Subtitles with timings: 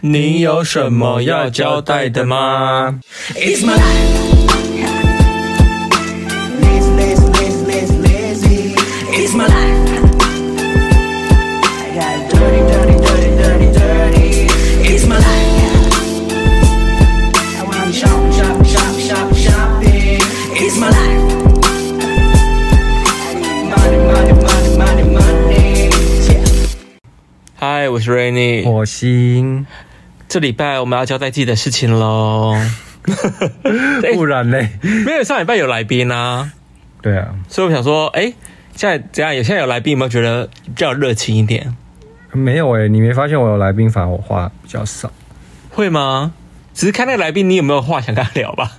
[0.00, 2.98] 你有什么要交代的吗？
[3.36, 4.20] It's my life.
[6.60, 8.74] Lazy, lazy, lazy, lazy, lazy.
[9.12, 9.78] It's my life.
[11.62, 14.48] I got dirty, dirty, dirty, dirty, dirty.
[14.82, 15.60] It's my life.
[17.58, 20.18] I want shop, shop, shop, shop, shopping.
[20.56, 21.22] It's my life.
[23.70, 25.90] Money, money, money, money, money.
[26.26, 26.42] Yeah.
[27.60, 29.64] Hi，我是 Rainy，我心。
[30.27, 32.53] 这礼拜我们要交代自己的事情喽，
[34.13, 34.69] 不然嘞？
[35.05, 36.51] 没有上礼拜有来宾啊，
[37.01, 38.33] 对啊，所以我想说，哎，
[38.75, 39.33] 现在怎样？
[39.33, 41.73] 有现在有来宾，有没有觉得比较热情一点？
[42.33, 45.09] 没有哎，你没发现我有来宾，反而我话比较少，
[45.69, 46.33] 会吗？
[46.73, 48.73] 只是看那个来宾，你有没有话想跟他聊吧？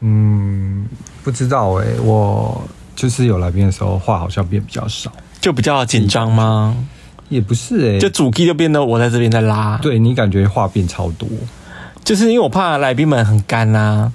[0.00, 0.86] 嗯，
[1.24, 2.62] 不知道哎，我
[2.94, 6.76] 就是有来宾的时候，话好像变比较少，就比较紧张吗？
[7.30, 11.26] 也不是哎、欸，就主 key 就变得我在这边在拉，对，你感觉话变超多，
[12.04, 14.12] 就是因为我怕来宾们很干呐、啊。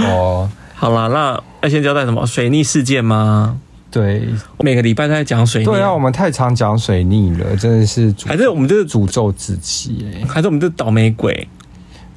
[0.08, 3.58] 哦，好啦，那要先交代什么水逆事件吗？
[3.90, 4.22] 对，
[4.60, 5.66] 每个礼拜都在讲水逆。
[5.66, 11.48] 对啊，我们太常讲水逆了，真的是，还是我们就是诅咒自己哎、欸，还是我们就是倒霉鬼？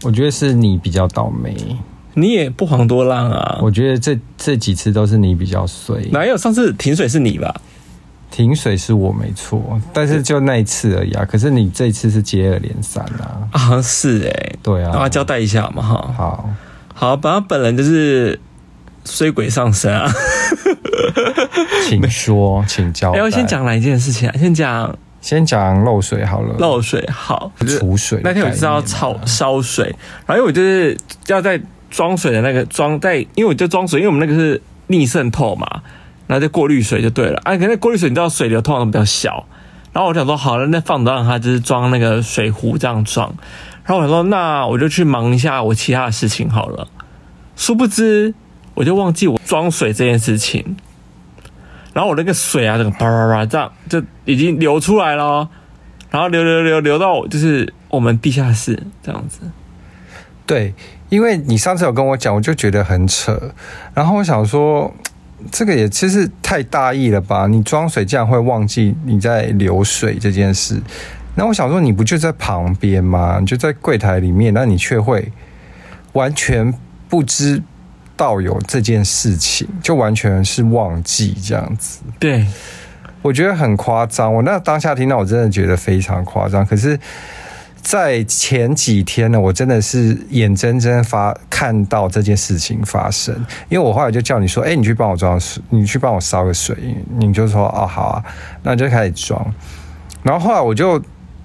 [0.04, 1.56] 我觉得是你比较倒霉，
[2.14, 3.60] 你也不遑多让啊。
[3.62, 7.56] 我觉得这这几次都是你比较衰，哪有上次停水是你吧？
[8.34, 11.24] 停水是我没错，但是就那一次而已啊。
[11.24, 13.48] 可是你这一次是接二连三啊！
[13.52, 16.12] 啊，是哎、欸，对啊，让他交代一下嘛哈。
[16.18, 16.50] 好，
[16.96, 18.40] 好，本来本人就是
[19.06, 20.12] 衰鬼上身啊。
[21.88, 23.20] 请说，请交代。
[23.20, 24.36] 要、欸、先讲哪一件事情啊？
[24.36, 26.56] 先讲，先讲漏水好了。
[26.58, 28.20] 漏水好，储水。
[28.24, 30.98] 那天我知道炒烧水，然后因为我就是
[31.28, 35.84] 要在装水的那个装在，因为我就装水，因为我们那个是逆渗透嘛。
[36.26, 39.46] 然后再过滤水就对了，哎、可是过滤水你知道水流通常都比较小，
[39.92, 43.36] 然后我想说好了，那放着让它就是装那个水壶这样装，
[43.84, 46.88] 然后我想说那我就去忙一下我其他的事情好了，
[47.58, 48.34] 殊不知
[48.74, 50.78] 我就忘记我装水这件事情，
[51.92, 55.50] 然后我那个水啊，这个啪啪啪这样就已经流出来了，
[56.10, 59.42] 然后流流流流到就是我们地下室这样子，
[60.46, 60.74] 对，
[61.10, 63.54] 因为你上次有跟我讲，我就觉得很扯，
[63.94, 64.94] 然后我想说。
[65.52, 67.48] 这个也其实太大意了吧？
[67.48, 70.82] 你装水竟然会忘记你在流水这件事？
[71.36, 73.38] 那我想说，你不就在旁边吗？
[73.40, 75.32] 你就在柜台里面，那你却会
[76.14, 76.74] 完全
[77.08, 77.62] 不知
[78.16, 82.02] 道有这件事情，就完全是忘记这样子。
[82.20, 82.46] 对，
[83.22, 84.34] 我觉得很夸张。
[84.34, 86.66] 我那当下听到，我真的觉得非常夸张。
[86.66, 87.00] 可是。
[87.84, 93.36] 在前几天呢，我真的是眼睁睁发看到这件事情发生，
[93.68, 96.78] 因为我后来就叫你说，哎，你去帮我装水，你去帮我烧个水，
[97.20, 98.24] 你就说，哦，好啊，
[98.64, 99.46] 那就开始装。
[100.24, 101.00] 然后后来我就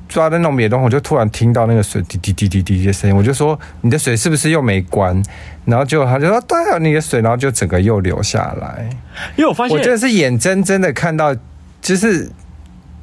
[0.09, 5.21] 抓在弄别的东西，我就突然听到那个水滴滴滴滴滴的声音，我就说，你的水是不是又没关？
[5.65, 8.89] 然后就他就说，对啊，你的水，然后就整个又流下来。
[9.37, 11.35] 因为我发现，我真的是眼睁睁的看到，
[11.83, 12.31] 就是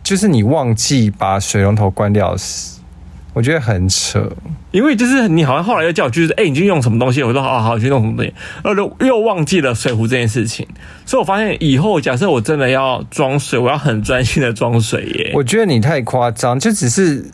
[0.02, 2.74] 就是你忘记把水龙头关掉时。
[3.35, 4.31] 我觉得很扯，
[4.72, 7.22] 因为就是你好像后来又叫我，就是哎，你去用什么东西？
[7.22, 10.66] 我说好好去弄什么东西，然后又又忘记了水壶这件事情。
[11.06, 15.31] 所以我发现以后假设我真的要装水，我要很专心的装水耶。
[15.34, 17.29] 我觉得你太夸张，就只是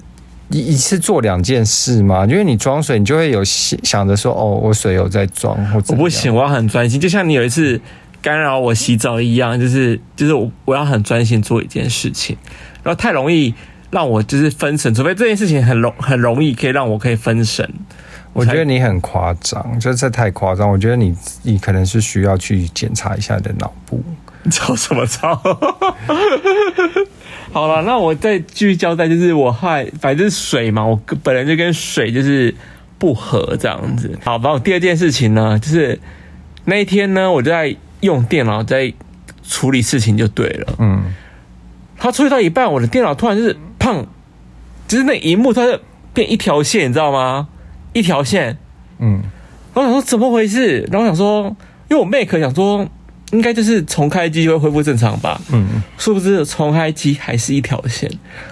[0.49, 2.25] 一一次做两件事嘛。
[2.25, 6.99] 因为你装水，你就会有想着说，哦，我水有在装，我不行，我要很专心。
[6.99, 7.79] 就像你有一次
[8.23, 12.35] 干扰我洗澡一样，就是就是我我要很专心做一件事情，
[12.81, 13.53] 然后太容易。
[13.91, 17.69] 让我就是分神，除非这件事情很容很容易可以让我可以分神。
[18.33, 20.69] 我觉得你很夸张，就这太夸张。
[20.69, 21.13] 我觉得你
[21.43, 24.01] 你可能是需要去检查一下你的脑部。
[24.43, 25.35] 你吵什么吵？
[27.51, 32.55] 好了，那我再继续交代，就是我害反正水嘛，我本来就跟水就是
[32.97, 34.17] 不合这样子。
[34.23, 35.99] 好，然后第二件事情呢，就是
[36.63, 38.93] 那一天呢，我就在用电脑在
[39.43, 40.75] 处理事情就对了。
[40.79, 41.13] 嗯，
[41.97, 43.57] 他处理到一半，我的电脑突然就是。
[43.81, 44.05] 砰！
[44.87, 45.79] 就是那一幕，它就
[46.13, 47.47] 变一条线，你知道吗？
[47.93, 48.57] 一条线。
[48.99, 49.23] 嗯。
[49.73, 50.87] 然后我想说怎么回事？
[50.91, 51.45] 然后我想说，
[51.89, 52.87] 因为我 Mac 想说，
[53.31, 55.41] 应该就是重开机就会恢复正常吧。
[55.51, 55.81] 嗯。
[55.97, 58.07] 殊不知重开机还是一条线，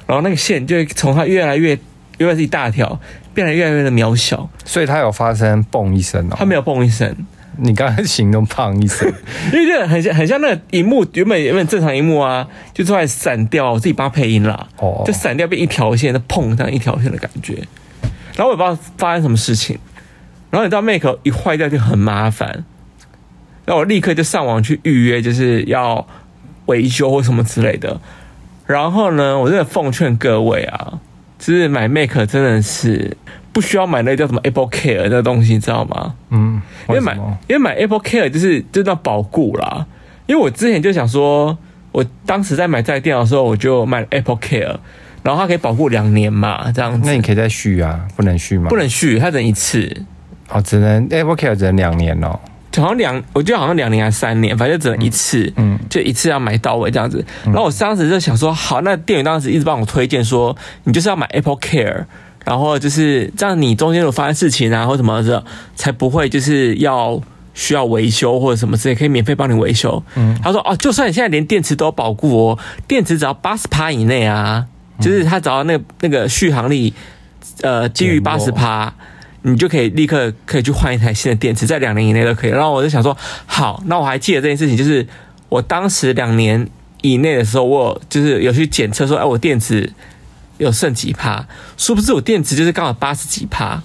[0.07, 1.77] 然后那个线就会从它越来越，
[2.18, 3.00] 越来是一大条，
[3.36, 4.50] 变得越来越的渺小。
[4.65, 6.36] 所以它有发生嘣一声哦。
[6.39, 7.15] 它没有嘣一声。
[7.61, 9.11] 你刚才形容胖一声，
[9.53, 17.56] 因为就很像很像那个荧幕原本原本正常荧幕啊，就突然闪掉，我自己帮他配音啦，哦，就闪掉变一条线，就砰这样一条线的感觉，
[18.35, 19.77] 然后我也不知道发生什么事情，
[20.50, 22.63] 然后你知道 Mac 一坏掉就很麻烦，
[23.65, 26.07] 那我立刻就上网去预约，就是要
[26.67, 28.00] 维修或什么之类的，
[28.65, 31.00] 然后呢，我真的奉劝各位啊，
[31.38, 33.17] 就是买 Mac 真的是
[33.59, 36.15] 不需要买那个叫什么 Apple Care 那个东西，你知道吗？
[36.29, 37.13] 嗯，因为买
[37.50, 39.85] 因为买 Apple Care 就是就叫保固啦。
[40.27, 41.57] 因为我之前就想说，
[41.91, 44.77] 我当时在买这台电脑的时候，我就买 Apple Care，
[45.23, 47.01] 然后它可以保固两年嘛，这样子。
[47.03, 48.07] 那你可以再续啊？
[48.15, 48.69] 不能续吗？
[48.69, 49.94] 不能续，它只能一次。
[50.47, 52.39] 哦，只能 Apple Care 只能两年哦。
[52.77, 57.25] 好像两，我记得好像两年还是三年，反正只能一次，嗯，就一次要买到位这样子。
[57.44, 62.06] 然后我当时就想说，好，那店员当时一直帮我推荐说，你就是要买 Apple Care，
[62.50, 65.44] 然后就是这样，你中间有发生事情啊或什么的，
[65.75, 67.22] 才不会就是要
[67.54, 70.01] 需要维修或者什么之类，可以免费帮你维修。
[70.16, 74.66] 嗯，他说哦，就算你现在连电池都保固哦，电池只要八十趴以内啊，
[75.00, 76.94] 就是他只要那个那个续航力，
[77.62, 78.94] 呃，低于八十趴。
[79.42, 82.50] 你就可以立刻可以去换一台新的电池，在两年以内都可以。
[82.50, 85.07] 然后我就想说，好，那我还记得这件事情，就是
[85.48, 86.68] 我当时两年
[87.02, 89.90] 以内的时候，我有就是有去检测说，哎，我电池
[90.59, 91.44] 有剩几趴？
[91.75, 93.81] 殊不知我电池就是刚好八十几趴，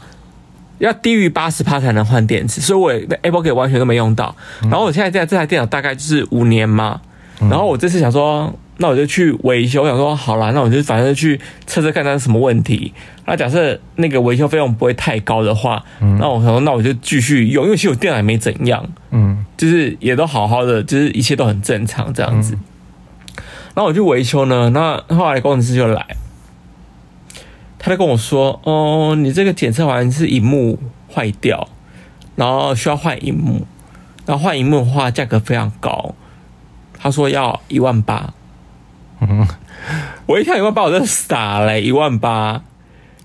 [0.79, 4.37] 要低于八十趴才能换电池，所以我 Apple Care 完全都没用到。
[4.65, 7.01] 然后我现在在这台电脑大概就是五年嘛，
[7.41, 8.53] 然后我这次想说。
[8.77, 12.93] 那我就去维修，我想说好啦，那我就反正去测测看它是什么问题。
[13.25, 22.59] 那假设那个维修费用不会太高的话，嗯、那我想说，那我就继续用，因为其实我电脑也没怎样，嗯，就是也都好好的，就是一切都很正常这样子。
[23.75, 26.05] 然后我去维修呢，那后来工程师就来，
[27.85, 30.79] 他就跟我说：“哦，你这个检测完是荧幕
[31.13, 31.69] 坏掉，
[32.35, 33.67] 然后需要换荧幕，
[34.25, 36.15] 然后换荧幕的话价格非常高，
[36.99, 38.33] 他说要一万八。”
[39.21, 39.47] 嗯，
[40.25, 42.63] 我一看一万八，我真的傻了，一万八。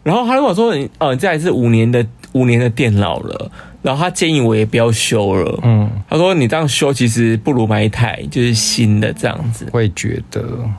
[0.03, 3.50] 然后他跟我说：“你，哦，你这还是五年的五年的电脑了。”
[3.81, 5.57] 然后他建议我也不要修了。
[5.63, 10.69] 嗯，他说：“你这样修，其实不如买一台就是新的这样子。”会觉得。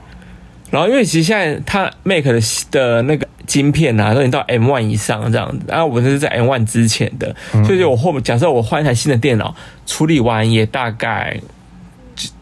[0.71, 2.41] 然后因为其实现在它 Mac 的
[2.71, 5.65] 的那个晶片啊，都已经到 M one 以上这样子。
[5.69, 9.55] 然后我这是在 M one 之前的，嗯、所以我后面假设我换一台新的电脑，
[9.87, 11.41] 处理完也大概。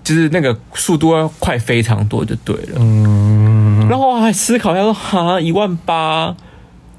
[0.02, 6.34] 就是那个速度要快非常多就对了，嗯，然后我还思考一下说，哈，一万八，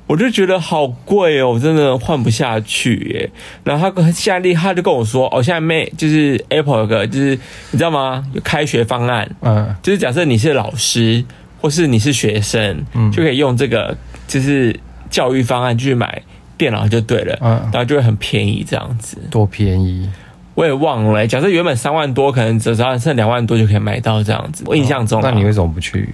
[0.10, 3.30] 我就觉得好贵哦，我真的换不下去耶。
[3.64, 7.38] 然后他现在他就跟我说，哦，现在没就是 Apple 有个就是
[7.70, 8.26] 你知道吗？
[8.34, 11.24] 有开学方案，嗯，就是假设你是老师
[11.62, 13.96] 或是你是学生，嗯，就可以用这个
[14.28, 14.76] 就是
[15.12, 16.24] 教育方案去买
[16.58, 20.10] 电脑就对了，嗯，然后就会很便宜这样子，多便宜。
[20.56, 24.64] 我也忘了，假设原本三万多，可能只要剩两万多就可以买到这样子。
[24.66, 26.10] 我印象中，那你为什么不去？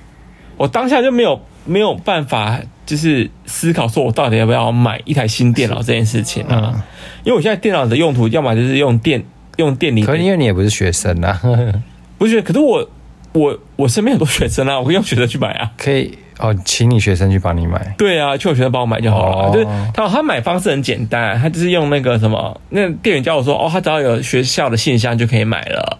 [0.57, 6.83] 我当下就没有没有办法，就是思考说我到底要不要买一台新电脑这件事情啊。
[7.23, 9.23] 因为我现在电脑的用途，要么就是用电
[9.57, 11.41] 用电里，可是因为你也不是学生啊，
[12.17, 12.41] 不是？
[12.41, 12.89] 可是我
[13.33, 16.17] 我我身边很多学生啊，我可以用学生去买啊，可以。
[16.37, 17.95] 哦，请你学生去帮你买。
[17.97, 19.47] 对啊，去我学生帮我买就好了。
[19.47, 25.97] 哦、就是他他买方式很简单，他就是用那个什么，那店员教我说，哦，他只要有学校的信箱就可以买了。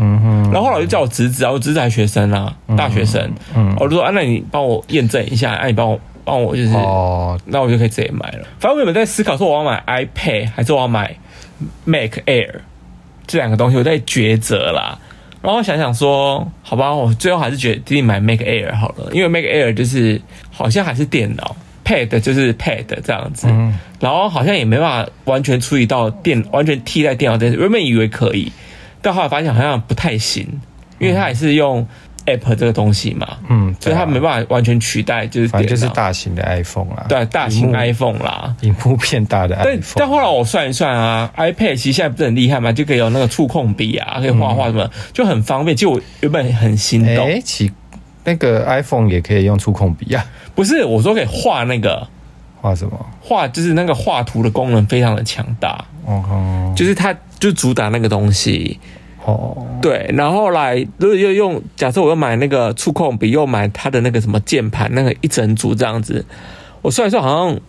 [0.00, 0.50] 嗯哼。
[0.52, 3.30] 然后后来就叫我侄子啊，我侄子还学生啊，大学生。
[3.54, 3.74] 嗯。
[3.78, 8.46] 我就说啊，那你帮我验证一下，啊，你帮我帮我就是，哦，那我就可以直接买了。
[8.58, 11.16] 反正我原本在思考说，我要买 iPad 还是我要买
[11.84, 12.50] Mac Air
[13.26, 14.98] 这两个东西，我在抉择啦。
[15.42, 20.20] 然后想想说，好吧，我最后还是决定买 Mac Air 好了，因为 Mac Air 就是
[20.50, 27.58] 好像还是电脑，Pad 就是 Pad 这样子，嗯、然后好像也没办法完全处理到电，完全替代电脑这件事。
[27.58, 28.52] 原本以为可以，
[29.02, 30.46] 但后来发现好像不太行，
[30.98, 31.86] 因为它还是用。
[32.26, 39.64] App 这个东西嘛，嗯，所以它没办法完全取代，就是反正就是大型的 iPhone 啦，对，大型 iPhone 啦，屏幕变大的 iPhone。
[39.64, 45.74] 但但后来我算一算啊，iPad 其实现在不是很厉害嘛，就可以有那个触控笔啊，可以画画什么，嗯、就很方便。
[45.74, 47.72] 其实我原本很心动，哎、欸，其
[48.24, 50.24] 那个 iPhone 也可以用触控笔啊？
[50.54, 52.06] 不是，我说可以画那个
[52.60, 53.06] 画什么？
[53.22, 58.78] 画就是那个画图的功能非常的强大，哦，就是它就主打那个东西。
[59.24, 66.24] 哦，对，然后来如果又用，假设我又买那个触控笔，又买它的那个什么键盘，那个一整组这样子，
[66.80, 67.60] 我算一算好像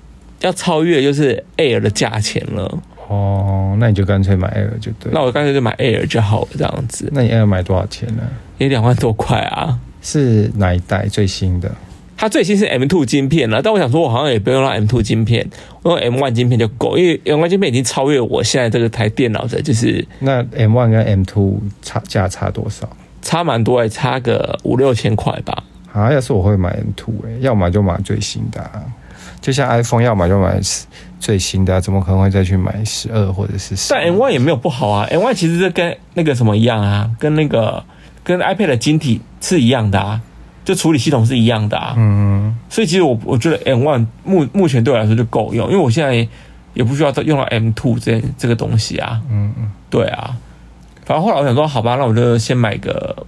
[0.42, 2.80] 要超越就是 Air 的价钱了。
[3.10, 5.12] 哦，那你就干脆买 Air 就对。
[5.12, 7.10] 那我干脆就买 Air 就好了，这样子。
[7.12, 8.24] 那你 Air 买多少钱呢？
[8.58, 9.78] 也两万多块啊。
[10.02, 11.70] 是哪一代最新的？
[12.22, 15.50] 它最新是 M2 晶片了，但我想说，我好像也不用让 M2 晶片，
[15.82, 22.88] 我用 M1 晶片就够，因为 M1 晶片已经超越我现在这个台电脑的，就是那 M1 跟 M2 差价差多少？
[23.24, 25.64] 差蛮多诶，差个五六千块吧。
[25.92, 28.84] 啊，要是我会买 M2 诶，要买就买最新的，啊，
[29.42, 30.60] 就像 iPhone 要买就买
[31.20, 33.92] 最新的，啊，怎么可能会再去买十二或者是十？
[33.92, 37.84] 但 M1 也没有不好啊，M1 其实是跟那个什么一样啊，跟那个
[38.24, 40.22] 跟 iPad 的晶体是一样的啊。
[40.64, 41.94] 就处理系统是一样的啊。
[41.98, 46.28] 嗯，所以其实我我觉得 M one 目目前对我来说就够用，因为我现在
[46.74, 49.22] 也不需要再用到 M two 这这个东西啊。
[49.30, 50.36] 嗯嗯，对啊。
[51.06, 53.26] 反正后来我想说，好吧，那我就先买个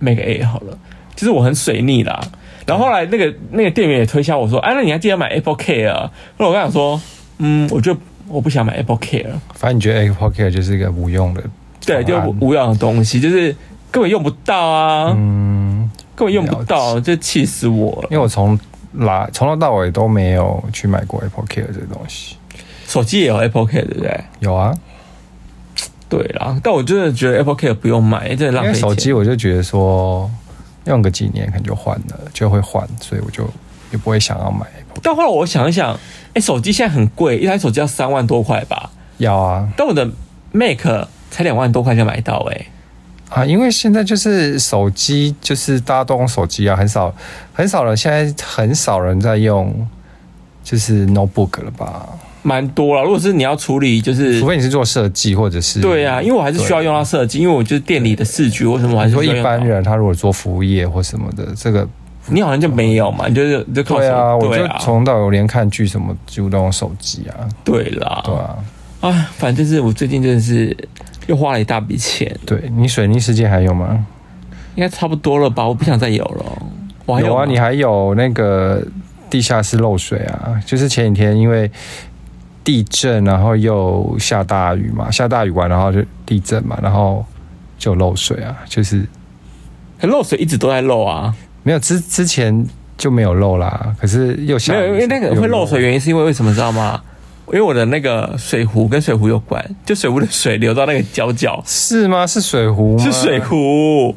[0.00, 0.76] Mac A 好了。
[1.16, 2.20] 其实我很水逆啦。
[2.66, 6.10] 然后后来那个那个店员也推销我说，哎，那你还记得买 Apple Care？
[6.36, 7.00] 那我刚想说，
[7.38, 7.96] 嗯，我就
[8.28, 9.30] 我不想买 Apple Care。
[9.54, 11.42] 反正你觉得 Apple Care 就是一个无用的，
[11.84, 13.54] 对，就无用的东西，就是
[13.90, 18.08] 根本用不到啊，嗯，根本用不到，这气死我了。
[18.10, 18.58] 因为我从
[18.92, 22.36] 来从头到尾都没有去买过 Apple Care 这个东西。
[22.86, 24.24] 手机也有 Apple Care 对不对？
[24.40, 24.74] 有啊，
[26.08, 28.74] 对啦，但我真的觉得 Apple Care 不用买，真的浪费。
[28.74, 30.30] 手机我就觉得说。
[30.86, 33.44] 用个几年可能就换了，就会换，所以我就
[33.92, 34.66] 也不会想要买。
[35.02, 35.98] 但后来我想一想，哎、
[36.34, 38.90] 欸，手机现在很贵，一台手机要三万多块吧？
[39.18, 40.08] 要啊，但我的
[40.52, 40.80] Mac
[41.30, 42.66] 才两万多块就买到哎、欸。
[43.30, 47.14] 啊，因为现在就是手机，就是大家都用手机啊，很少
[47.52, 49.88] 很少人，现在很少人在用，
[50.62, 52.08] 就是 Notebook 了吧？
[52.42, 61.86] 蛮多了，如果是你要处理，就是除非你是做设计或者是对啊，因为我还是需要用到设计，因为我就是店里的视觉，为什么我还是说一般人他如果做服务业或什么的，这个
[62.28, 68.56] 你好像就没有嘛，你就是就靠对啊，我就从到有连看剧什么几乎都用手机啊，对啦，对啊，
[69.00, 70.74] 啊，反正就是我最近真的是
[71.26, 72.34] 又花了一大笔钱。
[72.44, 74.06] 对，你水泥世界还有吗？
[74.74, 76.62] 应该差不多了吧，我不想再有了。
[77.06, 78.84] 我还有，有啊，你还有那个
[79.28, 81.70] 地下室漏水啊，就是前几天因为。
[82.62, 87.24] 地震，然后又下大雨嘛，下大雨完，然后就地震嘛，然后
[87.78, 89.04] 就漏水啊，就是
[90.02, 92.64] 漏水一直都在漏啊，没有之之前
[92.98, 97.02] 就没有漏啦，可是又下没有，因为那个会漏水原因是因为为什么知道吗？
[97.52, 102.26] 因为我的那个水壶跟水壶有关，就水壶的水流到那个角角，是吗？
[102.26, 102.98] 是水壶？
[102.98, 104.16] 是水壶，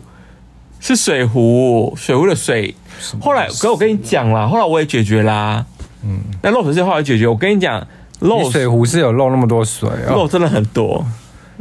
[0.79, 2.73] 是水壶，水壶的水。
[3.19, 5.65] 后来，可我跟你讲啦，后来我也解决啦，
[6.03, 7.85] 嗯，那漏水是后来解决，我跟你讲。
[8.19, 11.05] 漏水壶是有漏那么多水哦，漏真的很多。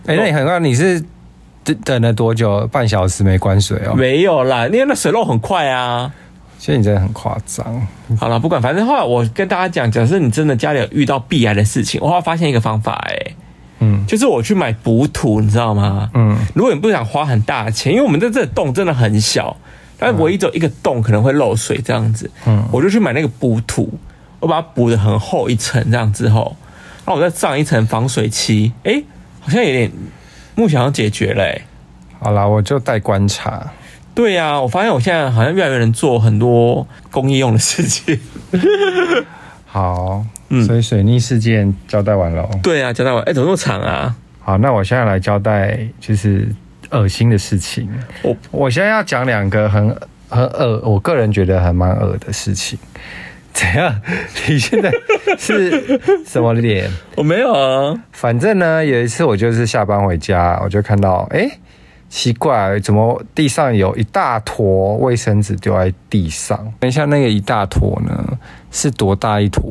[0.06, 1.02] 哎、欸，那你很快，你是
[1.64, 2.64] 等等了多久？
[2.68, 3.94] 半小时没关水哦？
[3.96, 6.12] 没有啦，因为那水漏很快啊。
[6.62, 7.84] 其实你真的很夸张。
[8.16, 13.34] 好了，不管，反正后来我跟大家讲，假设你真的家里有遇到避癌的事情，我后来发现一个方法、欸，哎，
[13.80, 16.08] 嗯，就是我去买补土，你知道吗？
[16.14, 19.56] 嗯，如果你不想花很大的钱，因为我们在这个洞真的很小，
[19.98, 23.92] 但唯一只有一个洞可能会漏水这样子，嗯，我就去买那个补土。
[24.38, 26.56] 我把它补的很厚一层，这样之后，
[27.04, 29.04] 然后我再上一层防水漆，哎、欸，
[29.40, 29.90] 好像有点
[30.54, 31.62] 目前要解决了、欸。
[32.20, 33.66] 好啦，我就待观察。
[34.14, 38.18] 对呀、啊，我发现我现在好像越来越能做很多公益用的事情。
[39.64, 42.48] 好，嗯，所以水逆事件交代完了。
[42.62, 43.22] 对啊，交代完。
[43.22, 44.14] 哎、欸，怎么那么长啊？
[44.40, 46.46] 好，那我现在来交代就是
[46.90, 47.88] 恶心的事情。
[48.22, 49.88] 我我现在要讲两个很
[50.28, 52.78] 很恶，我个人觉得还蛮恶的事情。
[53.54, 54.00] 怎样？
[54.48, 54.90] 你现在
[55.38, 56.90] 是什么脸？
[57.16, 57.94] 我没有啊。
[58.12, 61.58] 反正呢，有一次我就是下班回家，我就看到，哎、欸，
[62.12, 66.58] 奇怪，怎么地上有一大坨卫生纸丢在地上？
[66.78, 68.38] 等一下，那个一大坨呢，
[68.70, 69.64] 是多大一坨？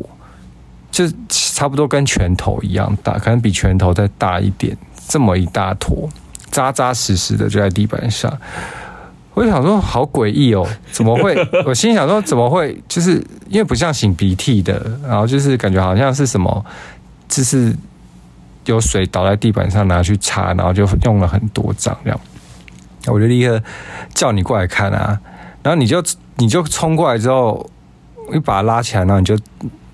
[0.89, 4.75] 就差不多跟拳头一样大，可能比拳头再大一点，
[5.07, 6.09] 这么一大坨，
[6.49, 8.35] 扎扎实实的就在地板上。
[9.35, 11.37] 我就想说，好诡异哦，怎么会？
[11.63, 12.75] 我心想说，怎么会？
[12.87, 16.65] 就是因为不像擤鼻涕的，然后就是感觉好像是什么，
[17.29, 17.71] 就是
[18.65, 22.19] 有水倒在地板上拿去擦，然后就用了很多张这样。
[23.07, 23.61] 我就立刻
[24.13, 25.19] 叫你过来看啊，
[25.63, 26.03] 然后你就
[26.37, 27.69] 你就冲过来之后，
[28.33, 29.37] 一把他拉起来，然后你就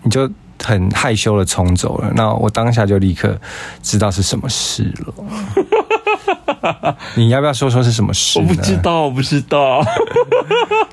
[0.03, 0.29] 你就
[0.63, 2.11] 很害羞的冲走了。
[2.15, 3.39] 那我当下就立刻
[3.81, 5.13] 知道是什么事了。
[7.15, 8.39] 你要不要说说是什么事？
[8.39, 9.81] 我不知道，我不知道。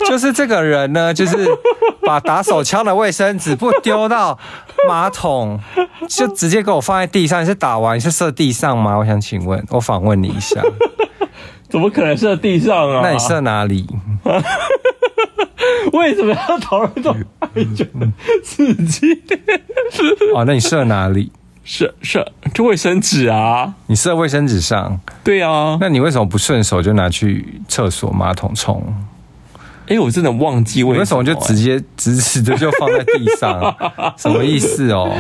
[0.07, 1.49] 就是这个人呢，就是
[2.03, 4.39] 把打手枪的卫生纸不丢到
[4.87, 5.59] 马桶，
[6.09, 7.43] 就直接给我放在地上。
[7.43, 8.97] 你是打完你是射地上吗？
[8.97, 10.61] 我想请问，我访问你一下，
[11.75, 13.01] 怎么可能射地上啊？
[13.03, 13.85] 那你射哪里？
[15.93, 17.85] 为什么要讨论这种爱情
[18.45, 19.13] 刺激？
[20.33, 21.33] 哦，那你射哪里？
[21.65, 23.75] 射射就卫生纸啊！
[23.89, 25.01] 你射卫生纸上？
[25.25, 25.77] 对啊。
[25.81, 28.81] 那你为什么不顺手就拿去厕所马桶冲？
[29.87, 33.75] 哎、欸，我真的忘记为什么、什么就直接直直的就放在地上？
[34.17, 35.13] 什么意思哦？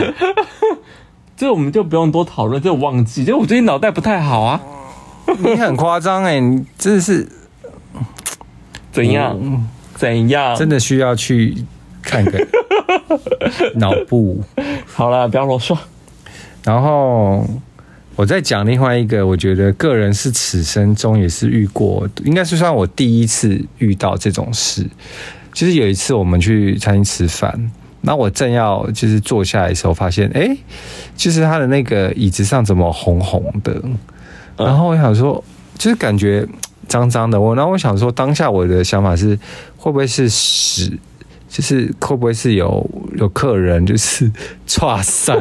[1.36, 3.24] 这我们就不用多讨论，就忘记。
[3.24, 4.60] 就我最近脑袋不太好啊。
[5.38, 6.38] 你很夸张哎！
[6.40, 7.26] 你真的是
[8.92, 9.38] 怎样？
[9.40, 10.56] 嗯、怎样？
[10.56, 11.56] 真的需要去
[12.02, 12.46] 看个
[13.76, 14.42] 脑部。
[14.86, 15.76] 好了，不要啰嗦。
[16.62, 17.46] 然后
[18.16, 24.86] 我再讲另外一个，我觉得个人是此生中也是遇过，应该是算我第一次遇到这种事。
[25.52, 30.58] 就是有一次我们去餐厅吃饭，那我正要就是坐下来的时候，发现哎、欸，
[31.16, 33.80] 就是他的那个椅子上怎么红红的，
[34.56, 35.42] 然后我想说，
[35.76, 36.46] 就是感觉
[36.88, 37.40] 脏脏的。
[37.40, 39.38] 我然后我想说，当下我的想法是，
[39.76, 40.98] 会不会是屎？
[41.48, 42.84] 就是会不会是有
[43.16, 44.28] 有客人就是
[44.66, 45.36] 剉赛，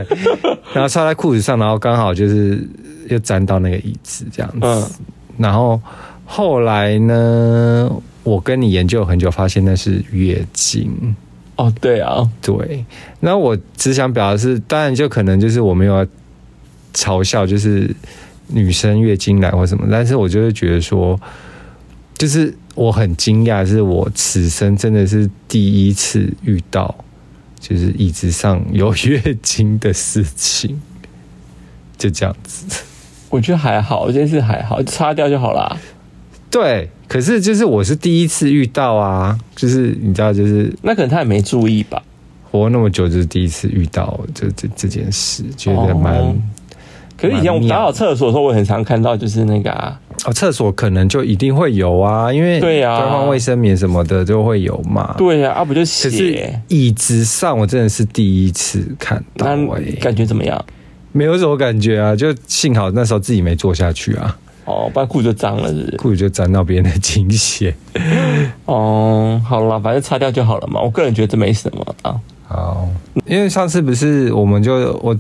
[0.72, 2.64] 然后擦在裤子上，然后刚好就是
[3.10, 4.92] 又沾到那个椅子这样子。
[5.40, 5.82] 然后
[6.24, 7.90] 后来呢，
[8.22, 11.16] 我跟你研究很久，发现那是月经。
[11.56, 12.86] 哦，对啊，对。
[13.20, 16.06] 那我只想表达是，当然就可能就是我没有要
[16.94, 17.90] 嘲笑，就是
[18.54, 21.20] 女生月经来或什么，但是我就会觉得说，
[22.18, 22.54] 就是。
[22.76, 26.96] 我很惊讶，是我此生真的是第一次遇到，
[27.60, 30.82] 就是椅子上有月经的事情，
[32.00, 32.66] 就这样子。
[33.30, 35.78] 我觉得还好，这件事还好，擦掉就好啦。
[36.50, 42.02] 对，可是就是我是第一次遇到啊，就是你知道，就是那可能他也没注意吧。
[42.50, 46.18] 活那么久，就是第一次遇到这这这件事，觉得蛮。
[46.18, 46.36] 哦
[47.24, 55.16] 可是以前我们打扫厕所的时候，我很常看到，就是那个啊，哦，厕所可能就一定会有啊，因为对呀，换卫生棉什么的就会有嘛。
[55.18, 56.10] 对呀，啊不就写？
[56.10, 60.62] 可是椅子上我真的是第一次看到，哎，感觉怎么样？
[61.14, 64.38] 没有什么感觉啊，就幸好那时候自己没坐下去啊。
[64.66, 65.96] 哦，不然裤子就脏了，是不是？
[65.96, 67.74] 裤子就沾到别人的精血。
[68.66, 70.82] 哦，好了，反正擦掉就好了嘛。
[70.82, 72.20] 我个人觉得这没什么啊。
[72.50, 72.90] 好，
[73.26, 75.18] 因为上次不是我们就我。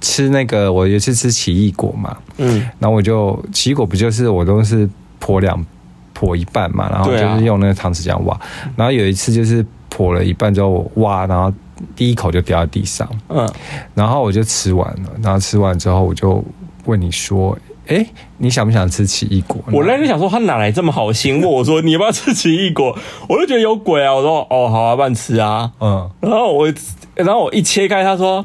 [0.00, 4.88] 吃那个，我有一次吃奇异果嘛，嗯，然后我就奇异果不就是我都是
[5.20, 5.64] 剖两
[6.16, 8.38] 剖一半嘛，然后就是用那个汤匙这样挖，
[8.76, 11.52] 然后有一次就是剖了一半之后挖，然后
[11.96, 13.48] 第一口就掉在地上，嗯，
[13.94, 16.44] 然后我就吃完了，然后吃完之后我就
[16.84, 19.60] 问你说，哎，你想不想吃奇异果？
[19.72, 22.96] 我那天想说他哪来这么好心问我说你要不要吃奇异果？
[23.28, 26.72] 我就觉得有鬼啊，我说哦好啊，不然吃啊，嗯，然后我
[27.14, 28.44] 然后我一切开，他说。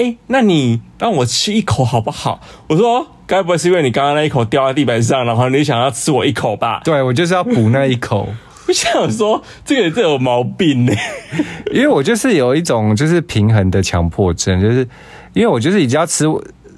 [0.00, 2.40] 哎、欸，那你让我吃一口好不好？
[2.68, 6.80] 我说，该不会是因为你刚刚那一口掉在地板上，然后你想要吃我一口吧？
[6.82, 8.26] 对，我就是要补那一口。
[8.66, 10.92] 我想说，这个人真有毛病呢，
[11.70, 14.88] 因为我就是有一种就是平衡的强迫症，就是
[15.34, 16.24] 因为我就是已经要吃。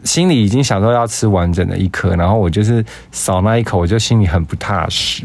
[0.03, 5.23] 心里已经想说要吃完整的一颗，然后我就是少那一口，我就心里很不踏实。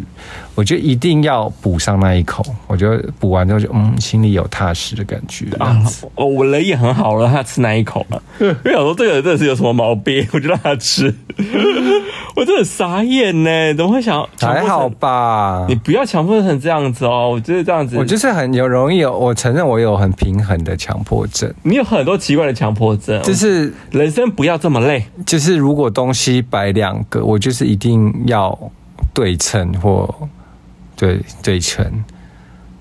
[0.58, 5.46] 我就一定要补上那一口，我觉得补完之后就嗯，心里有踏实的感觉。
[5.60, 5.80] 啊，
[6.16, 8.20] 我，我人也很好了，他吃那一口了。
[8.40, 11.14] 我想说这个人真的是有什么毛病，我就让他吃。
[12.36, 14.28] 我真的傻眼呢，怎么会想？
[14.40, 17.30] 还好吧，你不要强迫成这样子哦。
[17.32, 21.54] 我觉得这样子，我就是很有容易有，我承认我有很平衡的强迫症。
[21.62, 25.06] 你有很多奇怪的强迫症，就是人生不要这么累。
[25.24, 28.58] 就是如果东西摆两个，我就是一定要
[29.14, 30.12] 对称或
[30.98, 32.04] 对对称。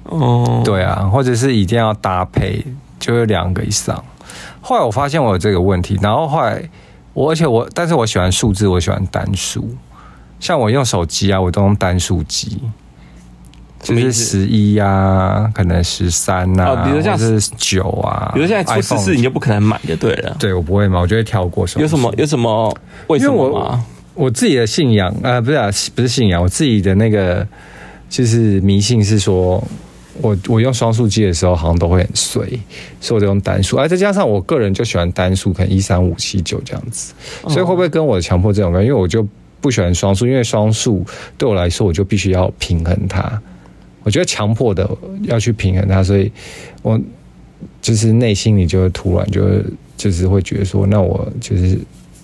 [0.03, 2.65] 哦，对啊，或者是一定要搭配，
[2.99, 4.05] 就有两个以上。
[4.61, 6.63] 后来我发现我有这个问题，然后后来
[7.13, 9.69] 我而且我，但是我喜欢数字，我喜欢单数。
[10.41, 12.61] 像我用手机啊，我都用单数机。
[13.83, 20.35] 就是十一呀，可能十三呐，比如像是九啊，比如现在出十四，你就不可能买就对了。
[20.41, 21.65] 对，我不会买，我就会跳过。
[21.77, 22.13] 有什么？
[22.17, 22.77] 有什么？
[23.07, 23.35] 为什么？
[23.45, 23.81] 我
[24.15, 27.47] 我自己的信仰啊，不是啊，不是信仰，我自己的那个
[28.09, 29.63] 就是迷信是说，
[30.21, 32.47] 我我用双数机的时候好像都会很衰，
[33.01, 33.77] 所以我就用单数。
[33.77, 37.13] 而再加上我个人就喜欢单数，可能一三五七九这样子，
[37.49, 38.83] 所以会不会跟我的强迫症有关？
[38.83, 39.27] 因为我就
[39.61, 41.05] 不喜欢双数，因为双数
[41.37, 43.41] 对我来说，我就必须要平衡它。
[44.03, 44.89] 我觉得强迫的
[45.23, 46.31] 要去平衡它，所以
[46.83, 47.01] 我
[47.83, 49.65] 就是内心里就会突然就会
[49.97, 51.77] 就是会觉得说，那我就是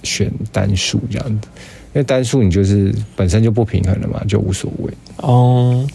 [0.05, 1.49] 选单数这样子，
[1.95, 4.93] 因为单数你就是本身就不平衡了嘛，就无所谓。
[5.19, 5.87] 哦，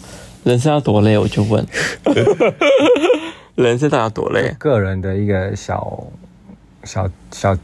[0.44, 1.66] 人生要多累，我就问，
[3.56, 4.56] 人生到底要多累？
[4.60, 6.04] 个人的一个小
[6.84, 7.58] 小小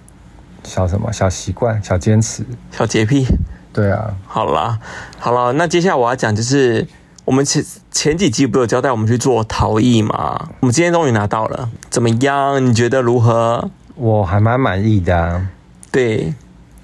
[0.63, 3.25] 小什么小习惯、小坚持、小洁癖。
[3.71, 4.79] 对啊，好啦，
[5.17, 6.87] 好了，那接下来我要讲就是。
[7.25, 10.49] 我们前前几集不有交代我们去做陶艺吗？
[10.59, 12.65] 我们今天终于拿到了，怎么样？
[12.65, 13.69] 你觉得如何？
[13.95, 15.49] 我还蛮满意的啊。
[15.89, 16.33] 对，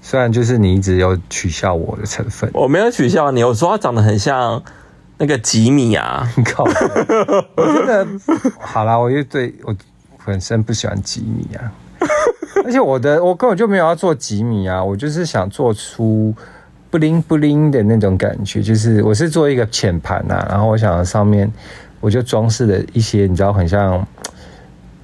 [0.10, 4.60] 虽然就是你一直有取笑我的成分，我没有取笑你，我说他长得很像
[5.19, 6.28] 那个吉米啊。
[6.36, 6.63] 你靠！
[6.63, 8.08] 我真的
[8.60, 9.76] 好啦，我就对我
[10.26, 11.72] 本身不喜欢吉米啊，
[12.65, 16.34] 而且我的我根本就没有要做吉米啊，我就是想做出。
[16.91, 21.48] 布灵布灵的那种感觉，就是我是做一个浅盘呐，然后我想上面
[22.00, 24.04] 我就装饰了一些，你知道，很像，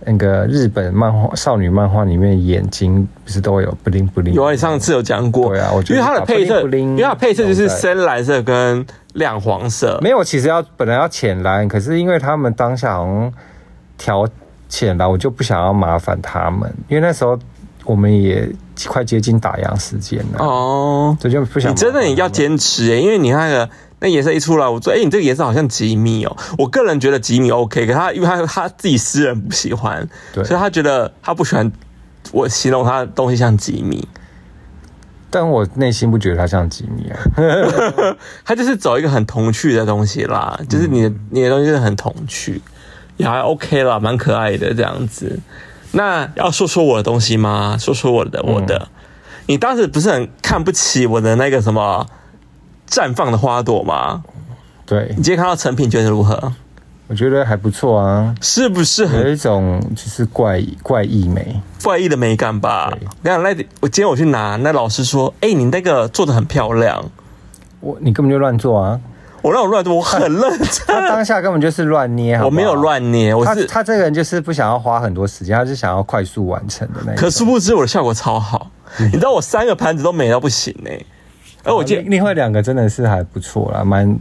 [0.06, 4.34] 那个日本漫画少女漫画里面眼睛不是都有布灵布灵？
[4.34, 5.50] 有啊，你上次有讲过。
[5.50, 10.00] 对啊，我觉得因为它的配色，布灵因为它的配色就是深蓝色跟亮黄色。
[10.02, 13.34] 没有，其实要本来要浅蓝，可是因为他们当下好像
[13.98, 14.28] 调
[14.70, 17.38] 浅蓝，我就不想要麻烦他们，因为那时候
[17.84, 18.48] 我们也
[18.88, 20.46] 快接近打烊时间了。
[20.46, 21.72] 哦，这就不想。
[21.72, 23.70] 你真的你要坚持哎，因为你那个。
[24.00, 31.72] 那颜色一出来，我说：“哎、欸，你这个颜色好像吉米哦。”我个人觉得吉米 OK，可他因为他他自己私人不喜欢，对，所以他觉得他不喜欢
[32.32, 34.08] 我形容他的东西像吉米。
[35.32, 37.20] 但我内心不觉得他像吉米啊，
[38.46, 42.62] 他就是走一个很童趣的东西啦，就是你的你的东西是很童趣，
[43.18, 45.40] 也还 OK 啦，蛮可爱的这样子。
[45.92, 47.78] 那要说说我的东西吗？
[47.80, 48.88] 说说我的我的，嗯、
[49.48, 52.06] 你当时不是很看不起我的那个什么？
[52.90, 54.24] 绽放的花朵吗？
[54.86, 56.54] 对，你今天看到成品觉得如何？
[57.08, 62.92] 我觉得还不错啊，是不是很有一种就是怪怪异美、怪异的美感吧？
[63.22, 67.06] 那那我今天我去拿，那老师说：“哎、欸，你那个做的很漂亮。”
[67.82, 69.00] 我你根本就乱做啊！
[69.44, 70.88] 我让我乱做，我很认真。
[70.88, 77.22] 他当下根本就是乱捏好好，我没有乱捏，我是他他这个人就是不想要花很多时间，他是想要快速完成的那个。
[77.22, 81.06] 可殊不知我的效果超好，你知道我三个盘子都美到不行哎、欸。
[81.66, 84.18] 而我觉得另外两个真的是还不错啦，蛮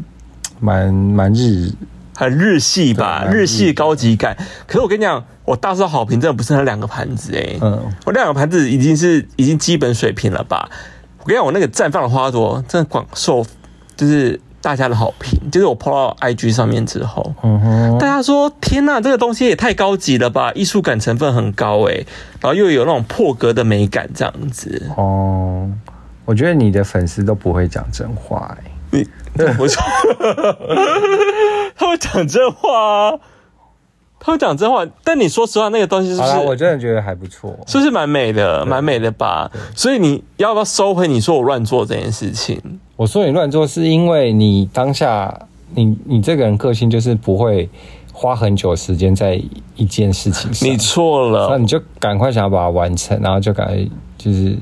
[0.61, 1.71] 蛮蛮日，
[2.17, 4.37] 很日系吧，日系高级感。
[4.67, 10.69] 可是我跟你讲，我大受好评，真的不是那两个盘子哎，嗯，我两个盘子已经是已经基本水平了吧？
[11.21, 13.45] 我跟你讲，我那个绽放的花朵真的广受
[13.97, 21.95] 就是大家的好评，就是我 po 到 IG 上面之后，嗯哼，大家说天呐，这个东西也太高级了吧，艺术感成分很高哎，
[22.41, 24.91] 然后又有那种破格的美感这样子。
[24.97, 25.69] 哦。
[26.25, 29.83] 我觉得你的粉丝都不会讲真话哎、欸，你我说，
[31.77, 33.19] 他会讲真话啊，
[34.19, 34.87] 他会讲真话。
[35.03, 36.39] 但你说实话，那个东西是不是？
[36.39, 39.51] 我真的觉得还不错，是不是蛮美的，蛮美的吧？
[39.75, 42.81] 所以你要不要收回你说我乱做这件事情？
[42.97, 47.69] 我说你乱做，是因为你当下你你这个人个性就是不会
[48.13, 49.43] 花很久时间在
[49.77, 50.71] 一件事情上。
[50.71, 53.77] 你错了，那你就赶快想要把它完成，然后就赶快
[54.17, 54.57] 就是。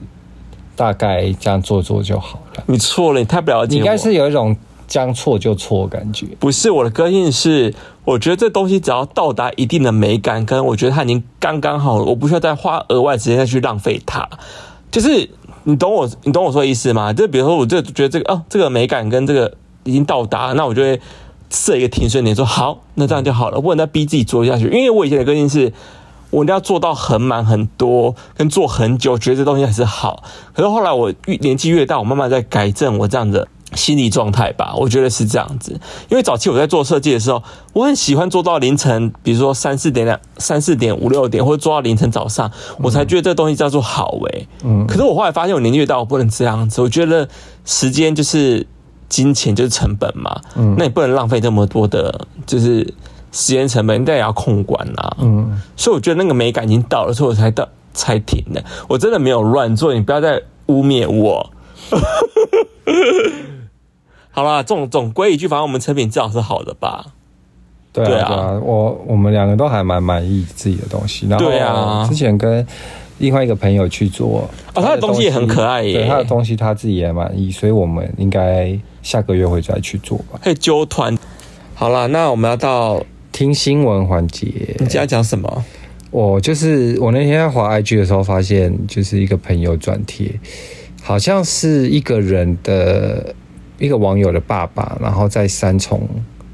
[0.74, 2.62] 大概这样做做就好了。
[2.66, 3.76] 你错了，你太不了解我。
[3.76, 4.56] 你应该是有一种
[4.86, 6.26] 将错就错感觉。
[6.38, 14.28] 不是，我的个性是，我觉得这东西只要到达一定的美感，跟我觉得它已经刚刚好了，我不需要再花额外时间再去浪费它。
[14.90, 15.30] 就是
[15.64, 17.12] 你懂我，你懂我说的意思吗？
[17.12, 19.54] 就比如说，我就觉得这个哦，这个美感跟这个
[19.84, 21.00] 已经到达，那我就会
[21.50, 24.64] 设一个停损点，说好，那这样就好了，不能再逼自己做下去。
[24.66, 25.72] 因为我以前的个性是。
[26.32, 30.24] 我一定要做到很满很多，跟做很久，觉得这东西还是好。
[30.54, 34.72] 可是后来我越年纪越大，我慢慢在改正我这样的心理状态吧。
[34.74, 37.42] 我觉得是这样子，因为早期我在做设计的时候，
[37.74, 44.48] 我很喜欢做到凌晨，比如说三四点两、三四点五六点，或者做到凌晨早上，我才觉得这东西叫做好诶、欸。
[44.64, 44.86] 嗯。
[44.86, 46.80] 可是我后来发现，我年纪越大，我不能这样子。
[46.80, 47.28] 我觉得
[47.66, 48.66] 时间就是
[49.10, 50.40] 金钱，就是成本嘛。
[50.56, 50.76] 嗯。
[50.78, 52.94] 那你不能浪费这么多的，就是。
[53.32, 55.16] 时间成本，但也要控管呐、啊。
[55.20, 58.62] 嗯，所以我觉得那个美感已经到了，所以我才到才停的。
[58.88, 61.50] 我真的没有乱做，你不要再污蔑我。
[64.30, 67.06] 好啦，总总归一句，反正我们成品至少是好的吧？
[67.92, 71.26] 对啊，对啊，我我们两个都还蛮满意自己的东西。
[71.28, 72.66] 然后对啊，之前跟
[73.18, 75.98] 另外一个朋友去做，哦，他的东西也很可爱耶。
[75.98, 80.38] 对，他的东西他自己也满意，所以我们应该下个月会再去做吧。
[80.42, 81.16] 可以揪团。
[81.74, 83.02] 好了，那我们要到。
[83.42, 84.46] 听新闻环节，
[84.78, 85.64] 你今天讲什么？
[86.12, 90.30] 我就是我那天在滑 IG 的时候，发现就是一个朋友转贴，
[91.02, 93.34] 好像是一个人的
[93.80, 96.08] 一个网友的爸爸，然后在三重，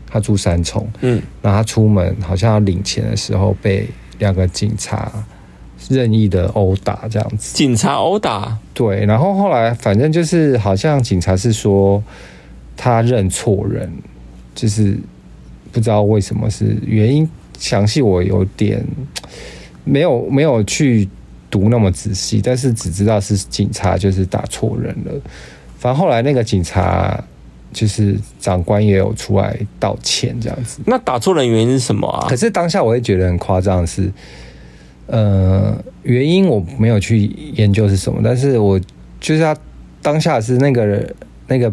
[0.07, 3.87] 他住三重，嗯，然后他出门好像要领钱的时候，被
[4.18, 5.12] 两个警察
[5.90, 7.55] 任意的殴打，这样子。
[7.55, 8.57] 警察殴打？
[8.72, 12.03] 对，然后后来反正就是好像警察是说
[12.79, 13.92] 他认错人，
[14.55, 14.98] 就是。
[15.72, 17.28] 不知道为什么是原因，
[17.59, 18.85] 详细我有点
[19.85, 21.09] 没有没有去
[21.50, 25.12] 读那么仔细，但是只知道是警察就是打错人了。
[25.78, 27.22] 反正后来那个警察
[27.72, 30.81] 就是长官也有出来道歉这样子。
[30.87, 32.26] 那打错人原因是什么啊？
[32.28, 34.11] 可是当下我会觉得很夸张的是，
[35.07, 38.81] 呃，原因我没有去研究是什么，但是我
[39.20, 39.57] 就是他
[40.02, 41.14] 当下是那个
[41.46, 41.72] 那个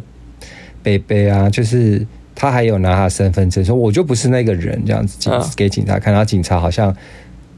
[0.84, 2.06] 北北啊，就是。
[2.36, 6.96] 他还有拿他的身份证说，我就不是那个人，这样子警给警察看，然后警察好像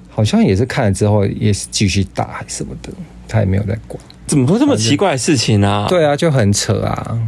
[0.07, 2.89] 好像也是看了之后也是继续打还是什么的，
[3.27, 3.99] 他也没有在管。
[4.27, 5.87] 怎么会这么奇怪的事情呢、啊？
[5.89, 7.19] 对啊，就很扯啊。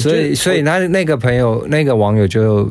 [0.00, 2.68] 所以所以他那个朋友那个网友就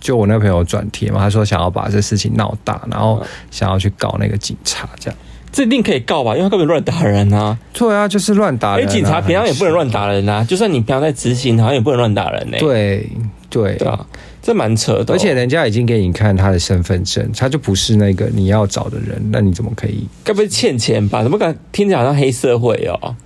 [0.00, 5.18] 就我那个朋友转贴嘛，他说想要把这事情闹大，然后想要去告那个警察，这样
[5.50, 6.36] 这一定可以告吧？
[6.36, 7.58] 因为他根本乱打人啊！
[7.72, 8.88] 对啊，就是乱打人、啊。
[8.88, 12.60] 哎，警察平常也不能乱打人啊，就算你平常在执行，好像也不能乱打人呢、欸。
[12.60, 13.08] 对
[13.50, 14.06] 对对啊，
[14.42, 15.16] 这蛮扯的、哦。
[15.16, 20.06] 而且人家已经给你看他的身份证，他就不是那个你要找的人，那你怎么可以？
[20.22, 21.22] 该不会欠钱吧？
[21.22, 23.16] 怎么敢听起来好像黑社会哦？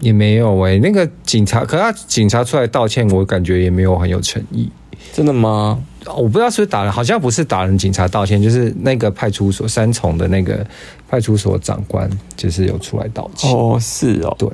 [0.00, 4.68] 也没有哎、欸，那个警察，可是他警察出来道歉，我感觉也没有很有诚意。
[5.12, 5.82] 真的吗？
[6.16, 10.66] 我不知道是不是打人，好像不是打人，警察道歉，就是那个派出所三重的那个
[11.08, 13.50] 派出所长官，就是有出来道歉。
[13.52, 14.48] 哦，是哦，对，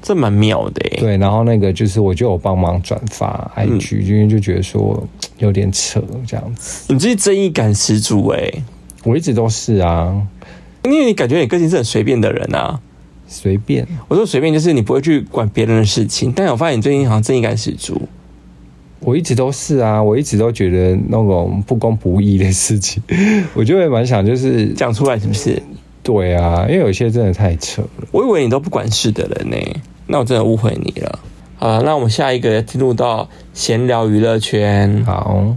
[0.00, 0.80] 这蛮妙的。
[0.98, 5.06] 对，然后那个就是我就有帮忙转发 IG，因为就觉得说
[5.38, 6.92] 有点扯这样子。
[6.92, 8.50] 你这是正义感十足哎，
[9.02, 10.26] 我一直都是啊，
[10.84, 12.80] 因为你感觉你个性是很随便的人啊。
[13.26, 18.00] 随便，我说随便就是你不会去管别人的事情，但我发现你最近好像正义感十足。
[19.04, 23.02] 我一直都是啊，我一直都觉得那种不公不义的事情，
[23.54, 25.62] 我就会蛮想就是讲出来，是不是？
[26.02, 28.08] 对啊，因为有些真的太扯了。
[28.12, 29.56] 我以为你都不管事的人呢，
[30.06, 31.18] 那我真的误会你了。
[31.56, 35.04] 好了，那我们下一个进入到闲聊娱乐圈。
[35.04, 35.56] 好，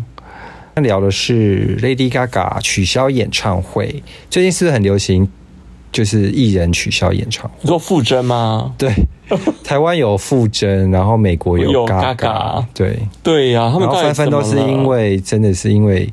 [0.76, 5.28] 那聊的是 Lady Gaga 取消演唱会，最近是不是很流行？
[5.92, 8.74] 就是艺人取消演唱会，你说傅征吗？
[8.78, 8.94] 对，
[9.64, 13.00] 台湾有傅征，然后美国有 Gaga，对。
[13.24, 16.12] 对呀、啊，他们纷纷都是因为真的是因为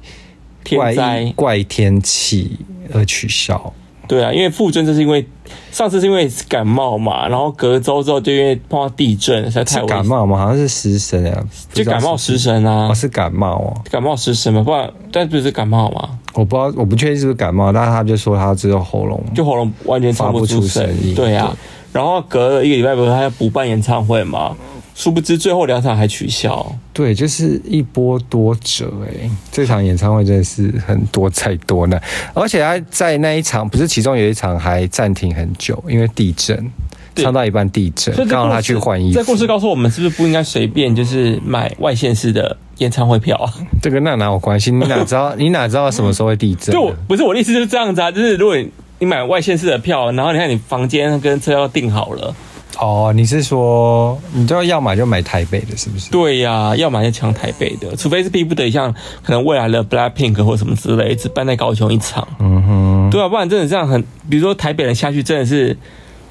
[0.77, 1.33] 怪天灾。
[1.37, 2.59] 怪天气
[2.93, 3.73] 而取消。
[4.07, 5.27] 对啊，因为傅征就是因为
[5.71, 20.87] 上次是因为感冒嘛，然后隔周之后就因为碰到地震，实在太感冒嘛，好像是失声啊，就感冒失神啊，哦，是感冒哦，感冒失神嘛，不然但不是感冒嘛，我不知道，我不确定是不是感冒，但是他就说他只有喉咙，就喉咙完全唱不出声。
[21.03, 21.57] 音，对啊，
[21.93, 24.55] 然后隔了一个礼拜不是他要补办演唱会嘛。
[24.95, 29.29] 殊不知最后两场还取消，对，就是一波多折哎！
[29.51, 32.01] 这场演唱会真的是很多再多难，
[32.33, 36.71] 而且他在那一场不是其中有一场还暂停很久，因为地震，
[37.17, 39.19] 唱到一半地震，刚好他去换衣服。
[39.19, 43.37] 这故事告诉我们，是不是不应该随便就是买外县市的演唱会票？
[43.83, 44.71] 这个那哪有关系？
[44.71, 45.35] 你哪知道？
[45.37, 46.73] 你哪知道什么时候会地震？
[46.73, 48.57] 就不是我的意思就是这样子啊，就是如果
[49.01, 52.33] 你买外县市的票，然后你看你房间跟车要订好了。
[52.79, 56.11] 哦，你是说你都要买就买台北的，是不是？
[56.11, 62.27] 对呀、啊，要买就抢台北的，除非是逼不得已，像可能未来的 Blackpink 或什么之类，只办在高雄一场。
[62.41, 65.77] 嗯哼，对啊，不然真的这样很，比如说台北人下去真的是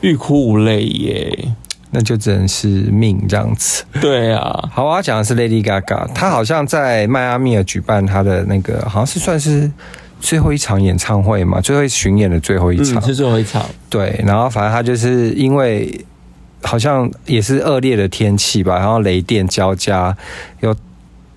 [0.01, 1.47] 欲哭无泪耶，
[1.91, 3.83] 那就只能是命这样子。
[4.01, 9.71] 对啊，好，我要讲的是 Lady Gaga，她好像在迈阿密尔举办她的那个，好像是算是
[10.19, 13.65] 最后一场演唱会嘛，最后巡演的最后一场、嗯、是最后一场。
[13.89, 15.89] 对，然后反正她就是因为。
[16.63, 20.15] 好像也是恶劣的天气吧，然后雷电交加，
[20.61, 20.75] 有